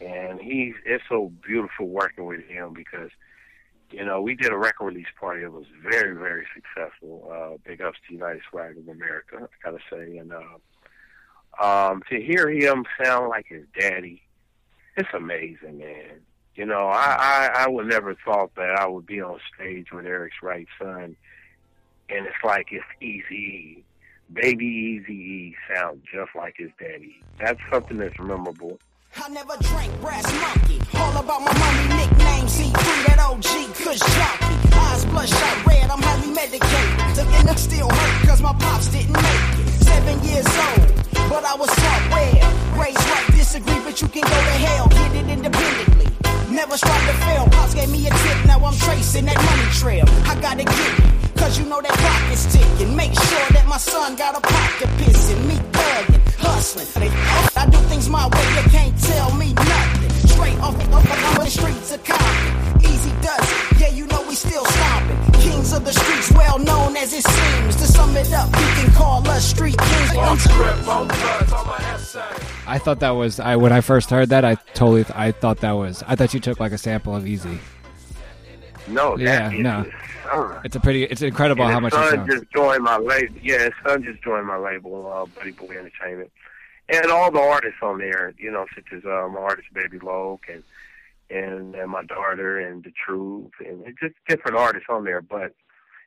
[0.00, 3.10] and he's it's so beautiful working with him because
[3.90, 7.30] you know we did a record release party that was very, very successful.
[7.32, 12.20] Uh, big ups to United Swag of America, I gotta say, and uh, um, to
[12.20, 14.22] hear him sound like his daddy,
[14.96, 16.20] it's amazing, man.
[16.54, 20.06] You know, I, I I would never thought that I would be on stage with
[20.06, 21.16] Eric's right son,
[22.08, 23.84] and it's like it's easy.
[24.30, 27.22] Baby Easy E sound just like his daddy.
[27.40, 28.78] That's something that's memorable.
[29.20, 30.78] I never drank brass monkey.
[30.94, 32.70] All about my money, nickname C3,
[33.10, 34.54] that OG Kush jockey.
[34.70, 36.94] Eyes bloodshot red, I'm highly medicated.
[37.18, 39.68] The inner still hurt cause my pops didn't make it.
[39.82, 40.86] Seven years old,
[41.28, 42.78] but I was taught well.
[42.78, 44.86] Raised right, disagree, but you can go to hell.
[44.88, 46.08] Get it independently.
[46.54, 47.44] Never strive to fail.
[47.50, 50.06] Pops gave me a tip, now I'm tracing that money trail.
[50.30, 52.94] I gotta get it, cause you know that clock is ticking.
[52.94, 55.48] Make sure that my son got a pocket to piss in.
[55.48, 55.67] Me
[56.58, 57.12] hustling.
[57.56, 60.10] I do things my way, you can't tell me nothing.
[60.28, 62.80] Straight off, the, off, off the streets of Compton.
[62.82, 63.38] Eazy does
[63.72, 65.40] it, yeah, you know we still stomping.
[65.40, 67.76] Kings of the streets, well known as it seems.
[67.76, 70.10] To sum it up, you can call us street kings.
[72.66, 75.72] I thought that was I when I first heard that I totally I thought that
[75.72, 77.58] was I thought you took like a sample of Eazy.
[78.88, 79.82] No, Yeah, is no.
[79.82, 79.92] his.
[80.64, 82.30] It's a pretty it's incredible how his much it son sounds.
[82.40, 83.34] just joined my label.
[83.42, 86.30] Yeah, his son just joined my label, uh, Buddy Boy Entertainment,
[86.88, 88.34] and all the artists on there.
[88.38, 90.62] You know, such as uh, my artist Baby Loke and
[91.30, 95.20] and and my daughter and the Truth and just different artists on there.
[95.20, 95.52] But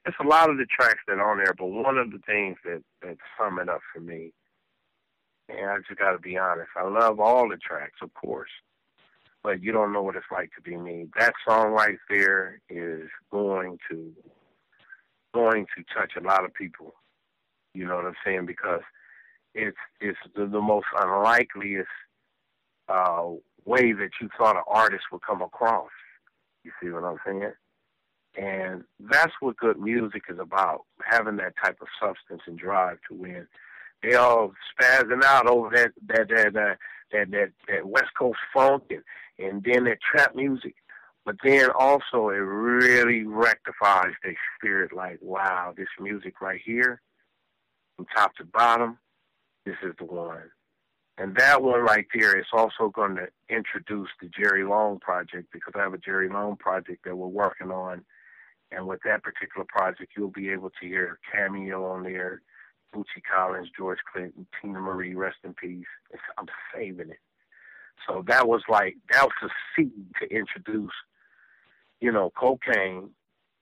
[0.05, 1.53] it's a lot of the tracks that are on there.
[1.57, 4.33] But one of the things that that sum it up for me,
[5.49, 8.49] and I just got to be honest, I love all the tracks, of course.
[9.43, 11.07] But you don't know what it's like to be me.
[11.17, 14.13] That song right there is going to
[15.33, 16.93] going to touch a lot of people.
[17.73, 18.45] You know what I'm saying?
[18.45, 18.81] Because
[19.53, 21.87] it's it's the, the most unlikeliest
[22.87, 23.29] uh,
[23.65, 25.89] way that you thought an artist would come across.
[26.63, 27.51] You see what I'm saying?
[28.37, 33.15] And that's what good music is about, having that type of substance and drive to
[33.15, 33.47] win.
[34.01, 36.77] They all spazzing out over that that that that
[37.11, 39.03] that, that, that West Coast funk and,
[39.37, 40.75] and then that trap music.
[41.25, 47.01] But then also it really rectifies their spirit like, wow, this music right here,
[47.95, 48.97] from top to bottom,
[49.65, 50.49] this is the one.
[51.17, 55.73] And that one right there is also going to introduce the Jerry Long project because
[55.75, 58.03] I have a Jerry Long project that we're working on.
[58.71, 62.41] And with that particular project, you'll be able to hear Cameo on there,
[62.95, 65.85] Bootsy Collins, George Clinton, Teena Marie, rest in peace.
[66.11, 67.19] It's, I'm saving it.
[68.07, 70.93] So that was like, that was the seed to introduce,
[71.99, 73.09] you know, Kokane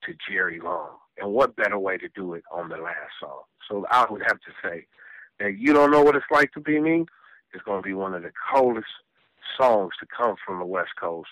[0.04, 0.92] to Jerry Long.
[1.18, 3.42] And what better way to do it on the last song?
[3.70, 4.86] So I would have to say
[5.40, 7.06] that you don't know what it's like to be me.
[7.54, 8.88] It's going to be one of the coldest
[9.58, 11.30] songs to come from the West Coast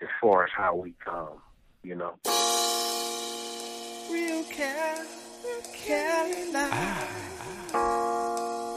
[0.00, 1.40] as far as how we come,
[1.82, 2.14] you know.
[4.10, 5.04] Real Cal,
[5.72, 6.68] Carolina.
[6.72, 7.08] Ah,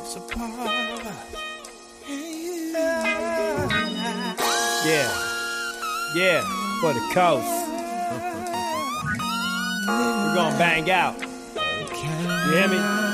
[0.02, 0.70] it's a part of
[4.86, 5.12] Yeah.
[6.16, 6.42] Yeah,
[6.80, 7.46] for the coast.
[9.88, 11.20] We're gonna bang out.
[11.22, 13.09] You hear me?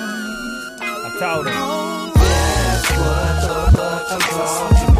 [1.15, 1.45] Him.
[1.45, 4.94] That's what the fuck I'm talking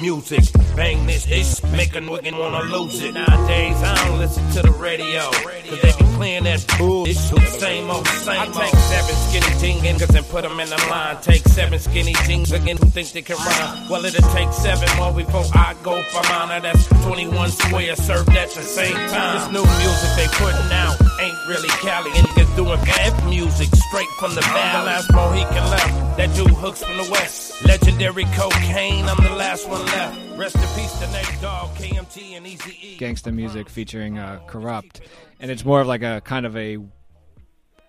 [0.00, 0.44] music.
[0.76, 3.14] Bang this ish, make a nigga wanna lose it.
[3.14, 5.30] Nowadays, I don't listen to the radio.
[5.30, 7.16] Cause they be playing that bullshit.
[7.16, 8.56] Same old, same old.
[8.56, 11.16] I take seven skinny niggas and put them in the line.
[11.22, 13.88] Take seven skinny tings again who think they can rhyme.
[13.88, 16.48] Well, it'll take seven more before I go for mine.
[16.48, 19.52] Now That's 21 square served at the same time.
[19.52, 21.09] This new music they putting out
[21.50, 22.10] really Cali.
[22.14, 24.60] And niggas doing bad music straight from the valley.
[24.60, 26.16] I'm the last Mohican left.
[26.16, 27.64] That dude hooks from the west.
[27.66, 30.38] Legendary Kokane, I'm the last one left.
[30.38, 32.98] Rest in peace to Nate Dogg, KMT, and Easy E.
[32.98, 35.00] gangsta music featuring uh, corrupt,
[35.40, 36.78] and it's more of like a kind of a,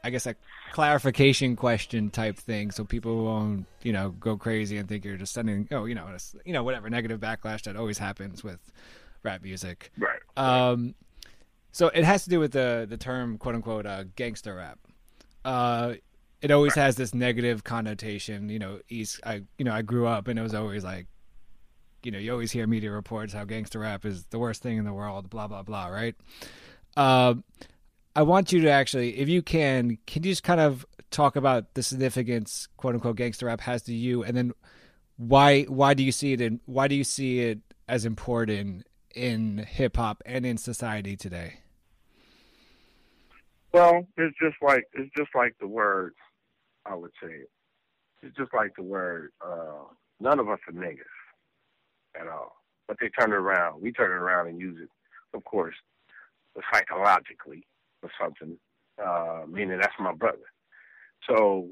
[0.04, 0.36] I guess a
[0.72, 5.34] clarification question type thing, so people won't you know go crazy and think you're just
[5.34, 6.08] sending oh you know
[6.46, 8.60] you know whatever negative backlash that always happens with
[9.24, 9.92] rap music.
[9.98, 10.20] Right.
[10.36, 10.96] Um,
[11.72, 14.80] so it has to do with the the term quote unquote uh, gangster rap.
[15.44, 15.96] Uh,
[16.42, 18.50] it always has this negative connotation.
[18.50, 19.20] You know, East.
[19.26, 21.08] I you know I grew up and it was always like,
[22.04, 24.86] you know, you always hear media reports how gangster rap is the worst thing in
[24.86, 25.30] the world.
[25.30, 25.88] Blah blah blah.
[25.88, 26.16] Right.
[26.98, 27.44] Um,
[28.16, 31.74] I want you to actually, if you can, can you just kind of talk about
[31.76, 34.52] the significance quote unquote gangster rap has to you, and then
[35.18, 38.86] why why do you see it and why do you see it as important
[39.16, 41.60] in hip hop and in society today?
[43.74, 46.14] Well, it's just like it's just like the word.
[46.86, 47.30] I would say
[48.22, 49.32] it's just like the word.
[49.46, 49.86] Uh,
[50.20, 51.00] none of us are niggas
[52.20, 52.58] at all,
[52.88, 53.82] but they turn it around.
[53.82, 54.90] We turn it around and use it,
[55.36, 55.76] of course,
[56.72, 57.66] psychologically
[58.04, 58.58] or something.
[59.04, 60.52] Uh, meaning that's my brother.
[61.28, 61.70] So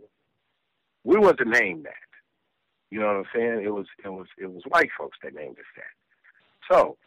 [1.04, 1.94] we wasn't named that.
[2.92, 3.64] You know what I'm saying?
[3.64, 6.74] It was it was it was white folks that named us that.
[6.74, 6.98] So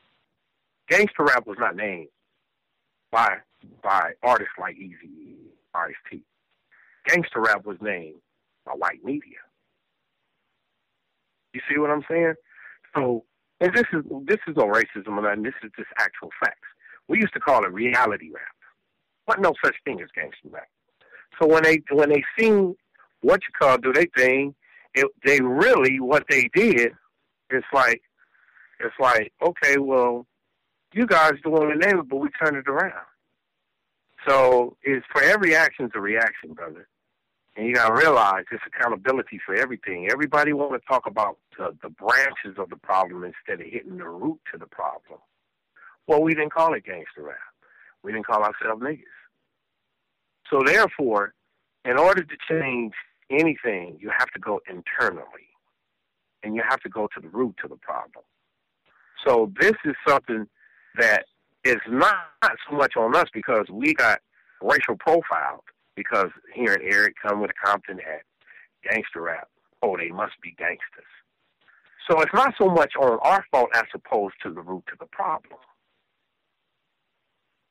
[0.93, 2.09] gangster rap was not named
[3.11, 3.36] by
[3.82, 5.36] by artists like Eazy
[5.74, 6.22] Ice T.
[7.07, 8.16] Gangster rap was named
[8.66, 9.38] by white media.
[11.55, 12.34] You see what I'm saying?
[12.95, 13.24] So,
[13.61, 15.43] and this is this is no racism nothing.
[15.43, 16.68] This is just actual facts.
[17.09, 18.45] We used to call it reality rap.
[19.26, 20.68] But no such thing as gangster rap.
[21.40, 22.74] So when they when they seen
[23.22, 24.55] what you call do they thing,
[24.95, 26.93] it, they really what they did.
[27.51, 28.03] It's like
[28.80, 30.26] it's like okay, well,
[30.95, 33.07] you guys doing the name, it, but we turn it around.
[34.26, 36.88] So it's for every action, action's a reaction, brother.
[37.57, 40.09] And you gotta realize it's accountability for everything.
[40.11, 44.09] Everybody want to talk about the, the branches of the problem instead of hitting the
[44.09, 45.18] root to the problem.
[46.07, 47.36] Well, we didn't call it gangster rap.
[48.03, 49.03] We didn't call ourselves niggas.
[50.51, 51.34] So therefore,
[51.84, 52.95] in order to change
[53.30, 55.49] anything, you have to go internally,
[56.43, 58.24] and you have to go to the root to the problem.
[59.26, 60.49] So this is something
[60.99, 61.24] that
[61.64, 64.20] is not so much on us because we got
[64.61, 65.62] racial profiled
[65.97, 68.22] because hearing Eric come with a Compton hat,
[68.88, 69.49] gangster rap,
[69.82, 71.05] oh, they must be gangsters.
[72.11, 75.07] So it's not so much on our fault as opposed to the root to the
[75.07, 75.61] problem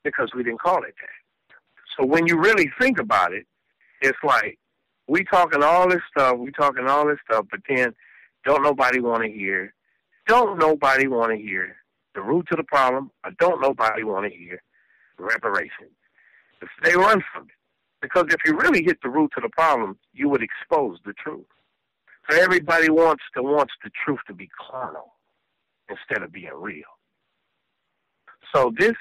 [0.03, 1.55] because we didn't call it that.
[1.97, 3.45] So when you really think about it,
[4.01, 4.57] it's like
[5.07, 7.93] we talking all this stuff, we talking all this stuff, but then
[8.45, 9.74] don't nobody want to hear,
[10.28, 11.76] don't nobody want to hear
[12.16, 14.62] the root to the problem, or don't nobody want to hear
[15.18, 15.95] reparations.
[16.84, 17.55] They run from it.
[18.01, 21.45] Because if you really hit the root to the problem, you would expose the truth.
[22.30, 25.14] So everybody wants to wants the truth to be carnal
[25.89, 26.84] instead of being real.
[28.53, 28.93] So this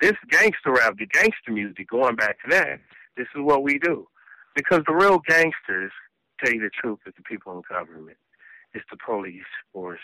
[0.00, 2.80] this gangster rap, the gangster music, going back to that,
[3.16, 4.06] this is what we do.
[4.54, 5.92] Because the real gangsters,
[6.42, 8.16] tell you the truth, is the people in government.
[8.74, 9.42] It's the police
[9.72, 10.00] force.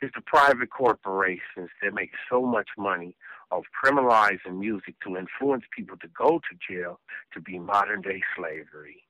[0.00, 3.16] It's the private corporations that make so much money
[3.50, 7.00] of criminalizing music to influence people to go to jail
[7.34, 9.02] to be modern day slavery.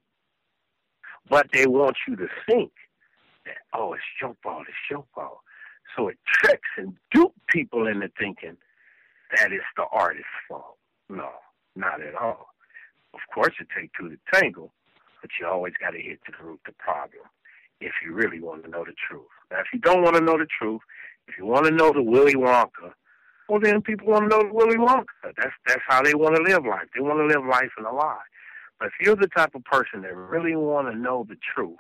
[1.29, 2.73] But they want you to think
[3.45, 5.41] that, oh, it's your fault, it's your fault.
[5.95, 8.57] So it tricks and dupes people into thinking
[9.37, 10.79] that it's the artist's fault.
[11.11, 11.31] No,
[11.77, 12.49] not at all.
[13.13, 14.73] Of course, it takes two to tangle,
[15.21, 17.25] but you always got to hit to the root of the problem
[17.81, 19.27] if you really want to know the truth.
[19.51, 20.81] Now, if you don't want to know the truth,
[21.27, 22.93] if you want to know the Willy Wonka,
[23.49, 25.07] well, then people want to know the Willy Wonka.
[25.23, 26.89] That's that's how they want to live life.
[26.95, 28.19] They want to live life in a lie.
[28.79, 31.79] But if you're the type of person that really want to know the truth,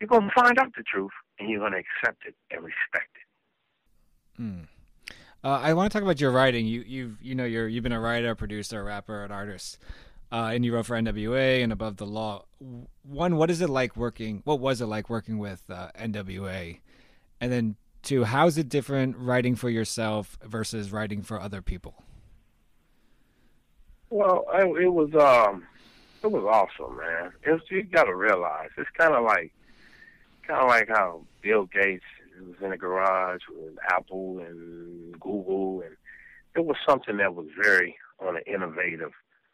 [0.00, 3.10] you're going to find out the truth and you're going to accept it and respect
[3.14, 4.36] it.
[4.36, 4.60] Hmm.
[5.44, 6.66] Uh, I want to talk about your writing.
[6.66, 9.78] You you've you know you're you've been a writer, producer, rapper, an artist,
[10.32, 12.46] uh, and you wrote for NWA and Above the Law.
[13.02, 14.40] One, what is it like working?
[14.44, 16.80] What was it like working with uh, NWA?
[17.40, 22.02] And then two, how's it different writing for yourself versus writing for other people?
[24.08, 25.66] Well, I, it was um,
[26.22, 27.32] it was awesome, man.
[27.42, 29.52] It's, you got to realize it's kind of like
[30.46, 32.04] kind of like how Bill Gates
[32.40, 35.96] was in a garage with Apple and Google, and
[36.56, 39.12] it was something that was very on an innovative,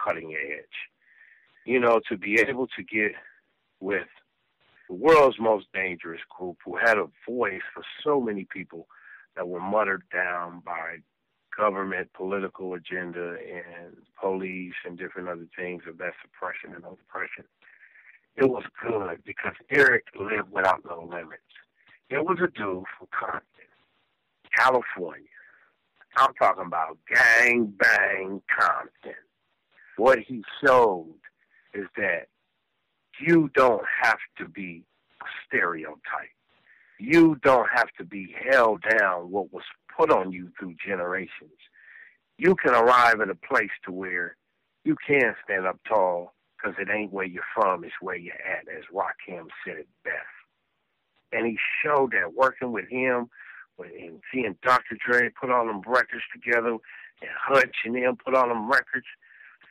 [0.09, 0.65] cutting edge.
[1.65, 3.13] You know, to be able to get
[3.81, 4.09] with
[4.89, 8.87] the world's most dangerous group who had a voice for so many people
[9.37, 10.97] that were muttered down by
[11.57, 17.45] government political agenda and police and different other things of that suppression and oppression.
[18.37, 21.43] It was good because Eric lived without no limits.
[22.09, 23.69] It was a dude from Compton,
[24.57, 25.27] California.
[26.17, 29.15] I'm talking about gang bang Compton.
[29.99, 31.19] What he showed
[31.75, 32.29] is that
[33.21, 34.85] you don't have to be
[35.21, 35.99] a stereotype.
[37.01, 39.65] You don't have to be held down what was
[39.97, 41.59] put on you through generations.
[42.39, 44.37] You can arrive at a place to where
[44.85, 48.69] you can stand up tall because it ain't where you're from, it's where you're at,
[48.69, 50.15] as Rakim said it best.
[51.33, 53.31] And he showed that working with him
[53.81, 54.97] and seeing Dr.
[55.05, 59.07] Dre put all them records together and Hutch and them put all them records,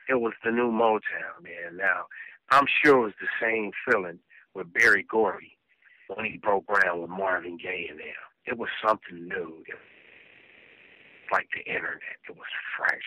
[0.10, 1.78] it was the new Motown, man.
[1.78, 2.06] Now,
[2.50, 4.20] I'm sure it was the same feeling
[4.54, 5.58] with Berry Gordy
[6.08, 8.06] when he broke ground with Marvin Gaye and them.
[8.46, 9.64] It was something new.
[9.68, 12.18] It was like the internet.
[12.30, 12.48] It was
[12.78, 13.00] fresh.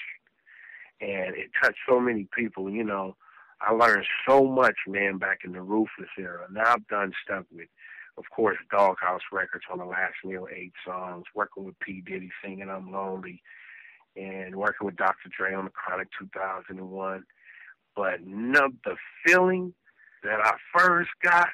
[1.01, 3.17] And it touched so many people, you know.
[3.63, 6.47] I learned so much, man, back in the Ruthless era.
[6.51, 7.69] Now I've done stuff with,
[8.19, 12.03] of course, Doghouse Records on the last meal, eight songs, working with P.
[12.07, 13.43] Diddy singing I'm Lonely,
[14.17, 15.31] and working with Dr.
[15.37, 17.25] Dre on the Chronic 2001
[17.97, 18.97] but no, the
[19.27, 19.75] feeling
[20.23, 21.49] that I first got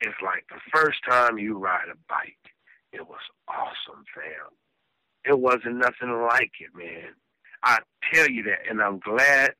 [0.00, 2.36] is like the first time you ride a bike.
[2.92, 4.54] It was awesome, fam.
[5.24, 7.14] It wasn't nothing like it, man.
[7.62, 7.78] I
[8.12, 9.54] tell you that, and I'm glad,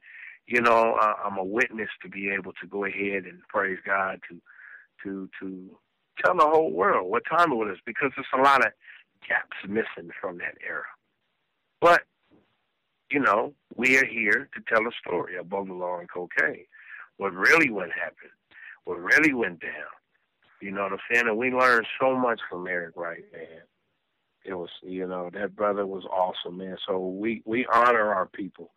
[0.47, 4.21] you know, uh, I'm a witness to be able to go ahead and praise God
[4.29, 4.41] to,
[5.05, 5.71] to, to
[6.23, 8.73] tell the whole world what time it was because there's a lot of
[9.29, 10.83] gaps missing from that era.
[11.81, 12.03] But
[13.13, 16.67] you know, we are here to tell a story about the law and Kokane.
[17.19, 18.33] What really went happened,
[18.85, 19.93] what really went down.
[20.61, 21.27] You know what I'm saying?
[21.27, 23.63] And we learned so much from Eric Wright, man.
[24.45, 26.77] It was, you know, that brother was awesome, man.
[26.87, 28.71] So we we honor our people.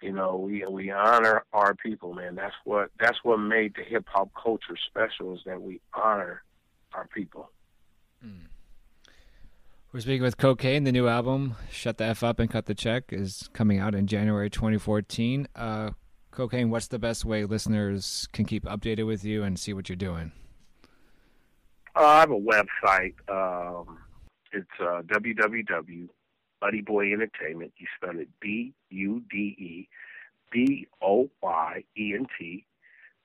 [0.00, 2.34] You know, we we honor our people, man.
[2.34, 6.42] That's what that's what made the hip hop culture special is that we honor
[6.94, 7.50] our people.
[8.24, 8.46] Mm.
[9.92, 10.86] We're speaking with Kokane.
[10.86, 14.06] The new album, Shut the F Up and Cut the Check, is coming out in
[14.06, 15.48] January 2014.
[15.54, 15.90] Uh,
[16.32, 19.96] Kokane, what's the best way listeners can keep updated with you and see what you're
[19.96, 20.32] doing?
[21.94, 23.16] Uh, I have a website.
[23.28, 23.98] Um,
[24.50, 25.02] it's uh.
[27.76, 29.88] You spell it B U D E
[30.50, 32.64] B O Y E N T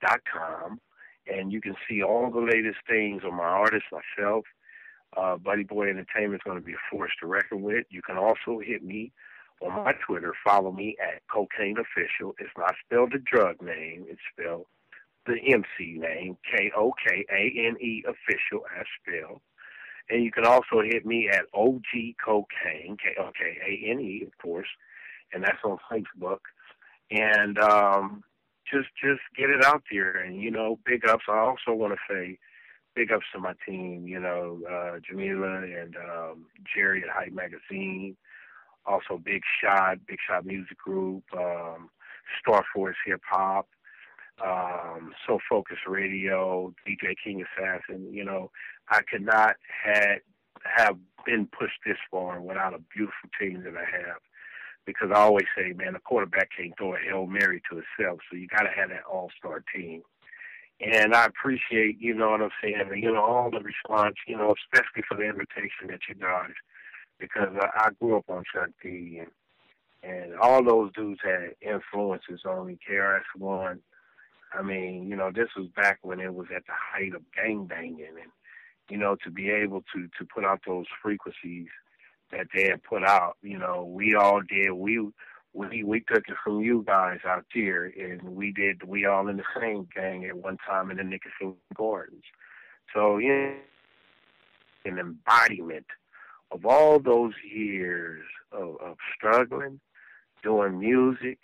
[0.05, 0.81] dot com,
[1.27, 4.43] and you can see all the latest things on my artists, myself,
[5.15, 7.85] uh, Buddy Boy Entertainment is going to be a force to reckon with.
[7.89, 9.11] You can also hit me
[9.61, 10.33] on my Twitter.
[10.43, 12.35] Follow me at Kokane Official.
[12.39, 14.05] It's not spelled the drug name.
[14.09, 14.65] It's spelled
[15.25, 19.41] the MC name, K O K A N E Official as spelled.
[20.09, 24.23] And you can also hit me at OG Kokane, K O K A N E,
[24.25, 24.67] of course,
[25.33, 26.39] and that's on Facebook.
[27.11, 28.23] And um,
[28.71, 30.11] just just get it out there.
[30.23, 31.25] And you know, big ups.
[31.29, 32.39] I also want to say
[32.97, 36.45] big ups to my team, you know, uh, Jamila and um,
[36.75, 38.17] Jerry at Hype Magazine.
[38.87, 41.89] Also, Big Shot, Big Shot Music Group, um,
[42.39, 43.67] Star Force Hip Hop,
[44.43, 48.11] um, So Focus Radio, DJ King Assassin.
[48.11, 48.49] You know,
[48.89, 50.19] I could not had
[50.63, 54.17] have been pushed this far without a beautiful team that I have.
[54.85, 58.37] Because I always say, man, a quarterback can't throw a hail mary to himself, so
[58.37, 60.01] you got to have that all-star team
[60.79, 64.53] And I appreciate, you know what I'm saying, you know, all the response, you know,
[64.63, 66.53] especially for the invitation that you guys,
[67.19, 69.31] because I, I grew up on Chuck D and
[70.03, 72.77] and all those dudes had influences on me.
[72.87, 73.79] KRS One.
[74.53, 77.65] I mean, you know, this was back when it was at the height of gang
[77.65, 78.31] banging, and
[78.89, 81.67] you know, to be able to to put out those frequencies
[82.31, 84.71] that they had put out, you know, we all did.
[84.71, 84.99] We
[85.57, 88.83] we we took it from you guys out here, and we did.
[88.83, 92.23] We all in the same gang at one time in the Nickerson Gardens.
[92.93, 93.53] So yeah,
[94.85, 95.87] an embodiment
[96.51, 99.79] of all those years of, of struggling,
[100.43, 101.39] doing music,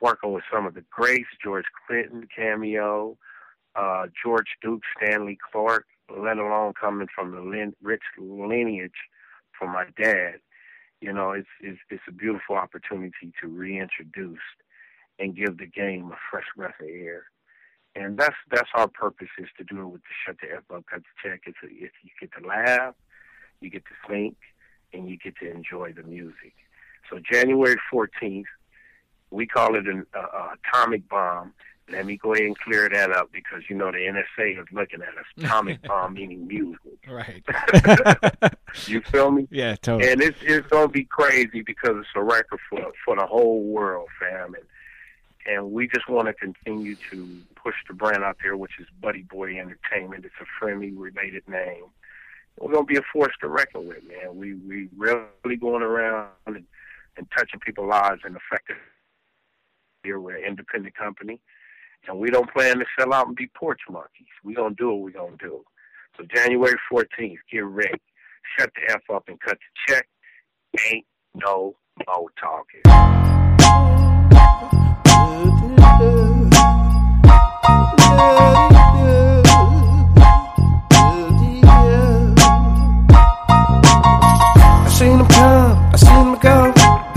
[0.00, 3.16] working with some of the greats, George Clinton cameo,
[3.74, 8.92] uh, George Duke, Stanley Clarke, let alone coming from the lin- rich lineage
[9.58, 10.34] from my dad.
[11.04, 14.38] You know, it's, it's it's a beautiful opportunity to reintroduce
[15.18, 17.24] and give the game a fresh breath of air.
[17.94, 20.86] And that's that's our purpose is to do it with the shut the F up,
[20.90, 21.42] cut the check.
[21.46, 22.94] It's a, if you get to laugh,
[23.60, 24.36] you get to think,
[24.94, 26.54] and you get to enjoy the music.
[27.10, 28.44] So January 14th,
[29.30, 31.52] we call it an uh, atomic bomb.
[31.90, 35.02] Let me go ahead and clear that up because you know the NSA is looking
[35.02, 35.26] at us.
[35.38, 37.06] Atomic bomb meaning music.
[37.06, 37.44] Right.
[38.86, 39.46] you feel me?
[39.50, 40.10] Yeah, totally.
[40.10, 44.08] And it's it's gonna be crazy because it's a record for for the whole world,
[44.18, 44.54] fam.
[44.54, 44.64] And
[45.46, 49.22] and we just want to continue to push the brand out there, which is Buddy
[49.22, 50.24] Boy Entertainment.
[50.24, 51.84] It's a friendly related name.
[52.58, 54.36] We're gonna be a force to reckon with, man.
[54.36, 56.64] We we really going around and,
[57.16, 58.76] and touching people's lives and affecting.
[60.02, 61.40] Here we're an independent company,
[62.08, 64.26] and we don't plan to sell out and be porch monkeys.
[64.42, 65.64] We're gonna do what we're gonna do.
[66.16, 68.00] So January 14th, get ready.
[68.58, 70.06] Shut the f up and cut the check.
[70.90, 71.76] Ain't no
[72.06, 72.80] more talking.
[84.86, 86.66] I seen them come, I seen them go.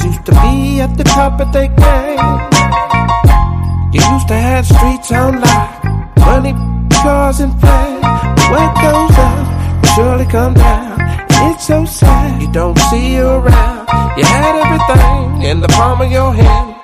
[0.06, 2.57] Used to be at the top of their game.
[3.98, 5.84] You used to have streets on lock,
[6.20, 6.54] money,
[7.02, 7.52] cars, and.
[7.60, 7.98] But
[8.52, 10.98] what goes up surely come down.
[11.50, 13.88] It's so sad you don't see you around.
[14.16, 16.76] You had everything in the palm of your hand.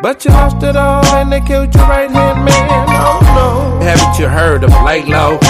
[0.00, 2.86] But you lost it all and they killed your right hand man.
[2.88, 3.84] Oh no.
[3.84, 5.40] Haven't you heard of lay low?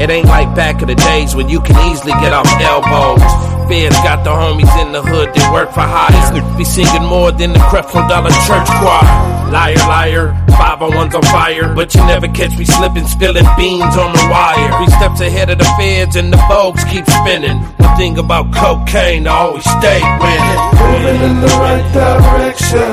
[0.00, 3.57] It ain't like back in the days when you can easily get off elbows.
[3.68, 6.08] Feds got the homies in the hood that work for hire.
[6.56, 9.04] Be singing more than the Creflo Dollar Church Choir.
[9.52, 11.74] Liar, liar, 501's on fire.
[11.74, 14.72] But you never catch me slipping, spilling beans on the wire.
[14.80, 17.60] Three steps ahead of the feds and the folks keep spinning.
[17.76, 20.60] One thing about Kokane, I always stay winning.
[20.80, 22.88] Moving in the right direction.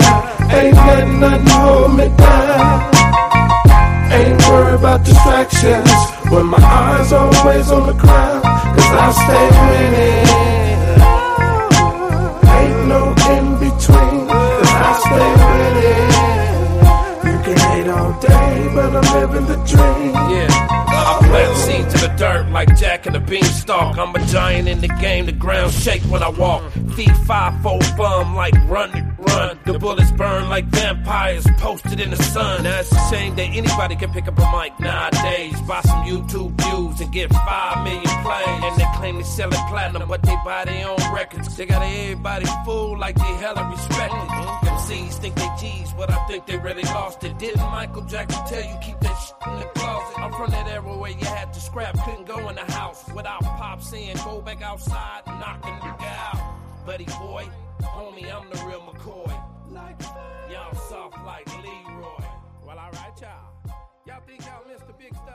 [0.52, 2.84] Ain't letting nothing hold me down.
[4.12, 5.88] Ain't worried about distractions.
[6.28, 10.65] When my eyes always on the crowd, cause I stay winning.
[19.20, 20.14] Living the dream.
[20.14, 20.48] Yeah.
[20.52, 23.98] I plant seeds in the dirt like Jack in the beanstalk.
[23.98, 26.64] I'm a giant in the game, the ground shake when I walk.
[26.96, 29.60] Feet five four bum like run, run.
[29.66, 32.64] The bullets burn like vampires posted in the sun.
[32.64, 35.60] Now it's a shame that anybody can pick up a mic nowadays.
[35.62, 38.64] Buy some YouTube views and get five million plays.
[38.64, 41.56] And they claim they selling platinum, but they buy their own records.
[41.56, 44.30] They got everybody fooled like they hella respected.
[44.76, 47.38] MCs think they G's, but I think they really lost it.
[47.38, 50.20] Didn't Michael Jackson tell you keep that shit in the closet?
[50.20, 53.42] I'm from that era where you had to scrap, couldn't go in the house without
[53.42, 56.86] pop saying go back outside and knocking the out.
[56.86, 57.48] Buddy boy,
[57.86, 59.34] homie, I'm the real McCoy.
[59.70, 60.02] Like
[60.52, 62.26] Y'all soft like Leroy.
[62.66, 63.52] Well, alright, y'all.
[64.06, 65.35] Y'all think y'all missed the big stuff?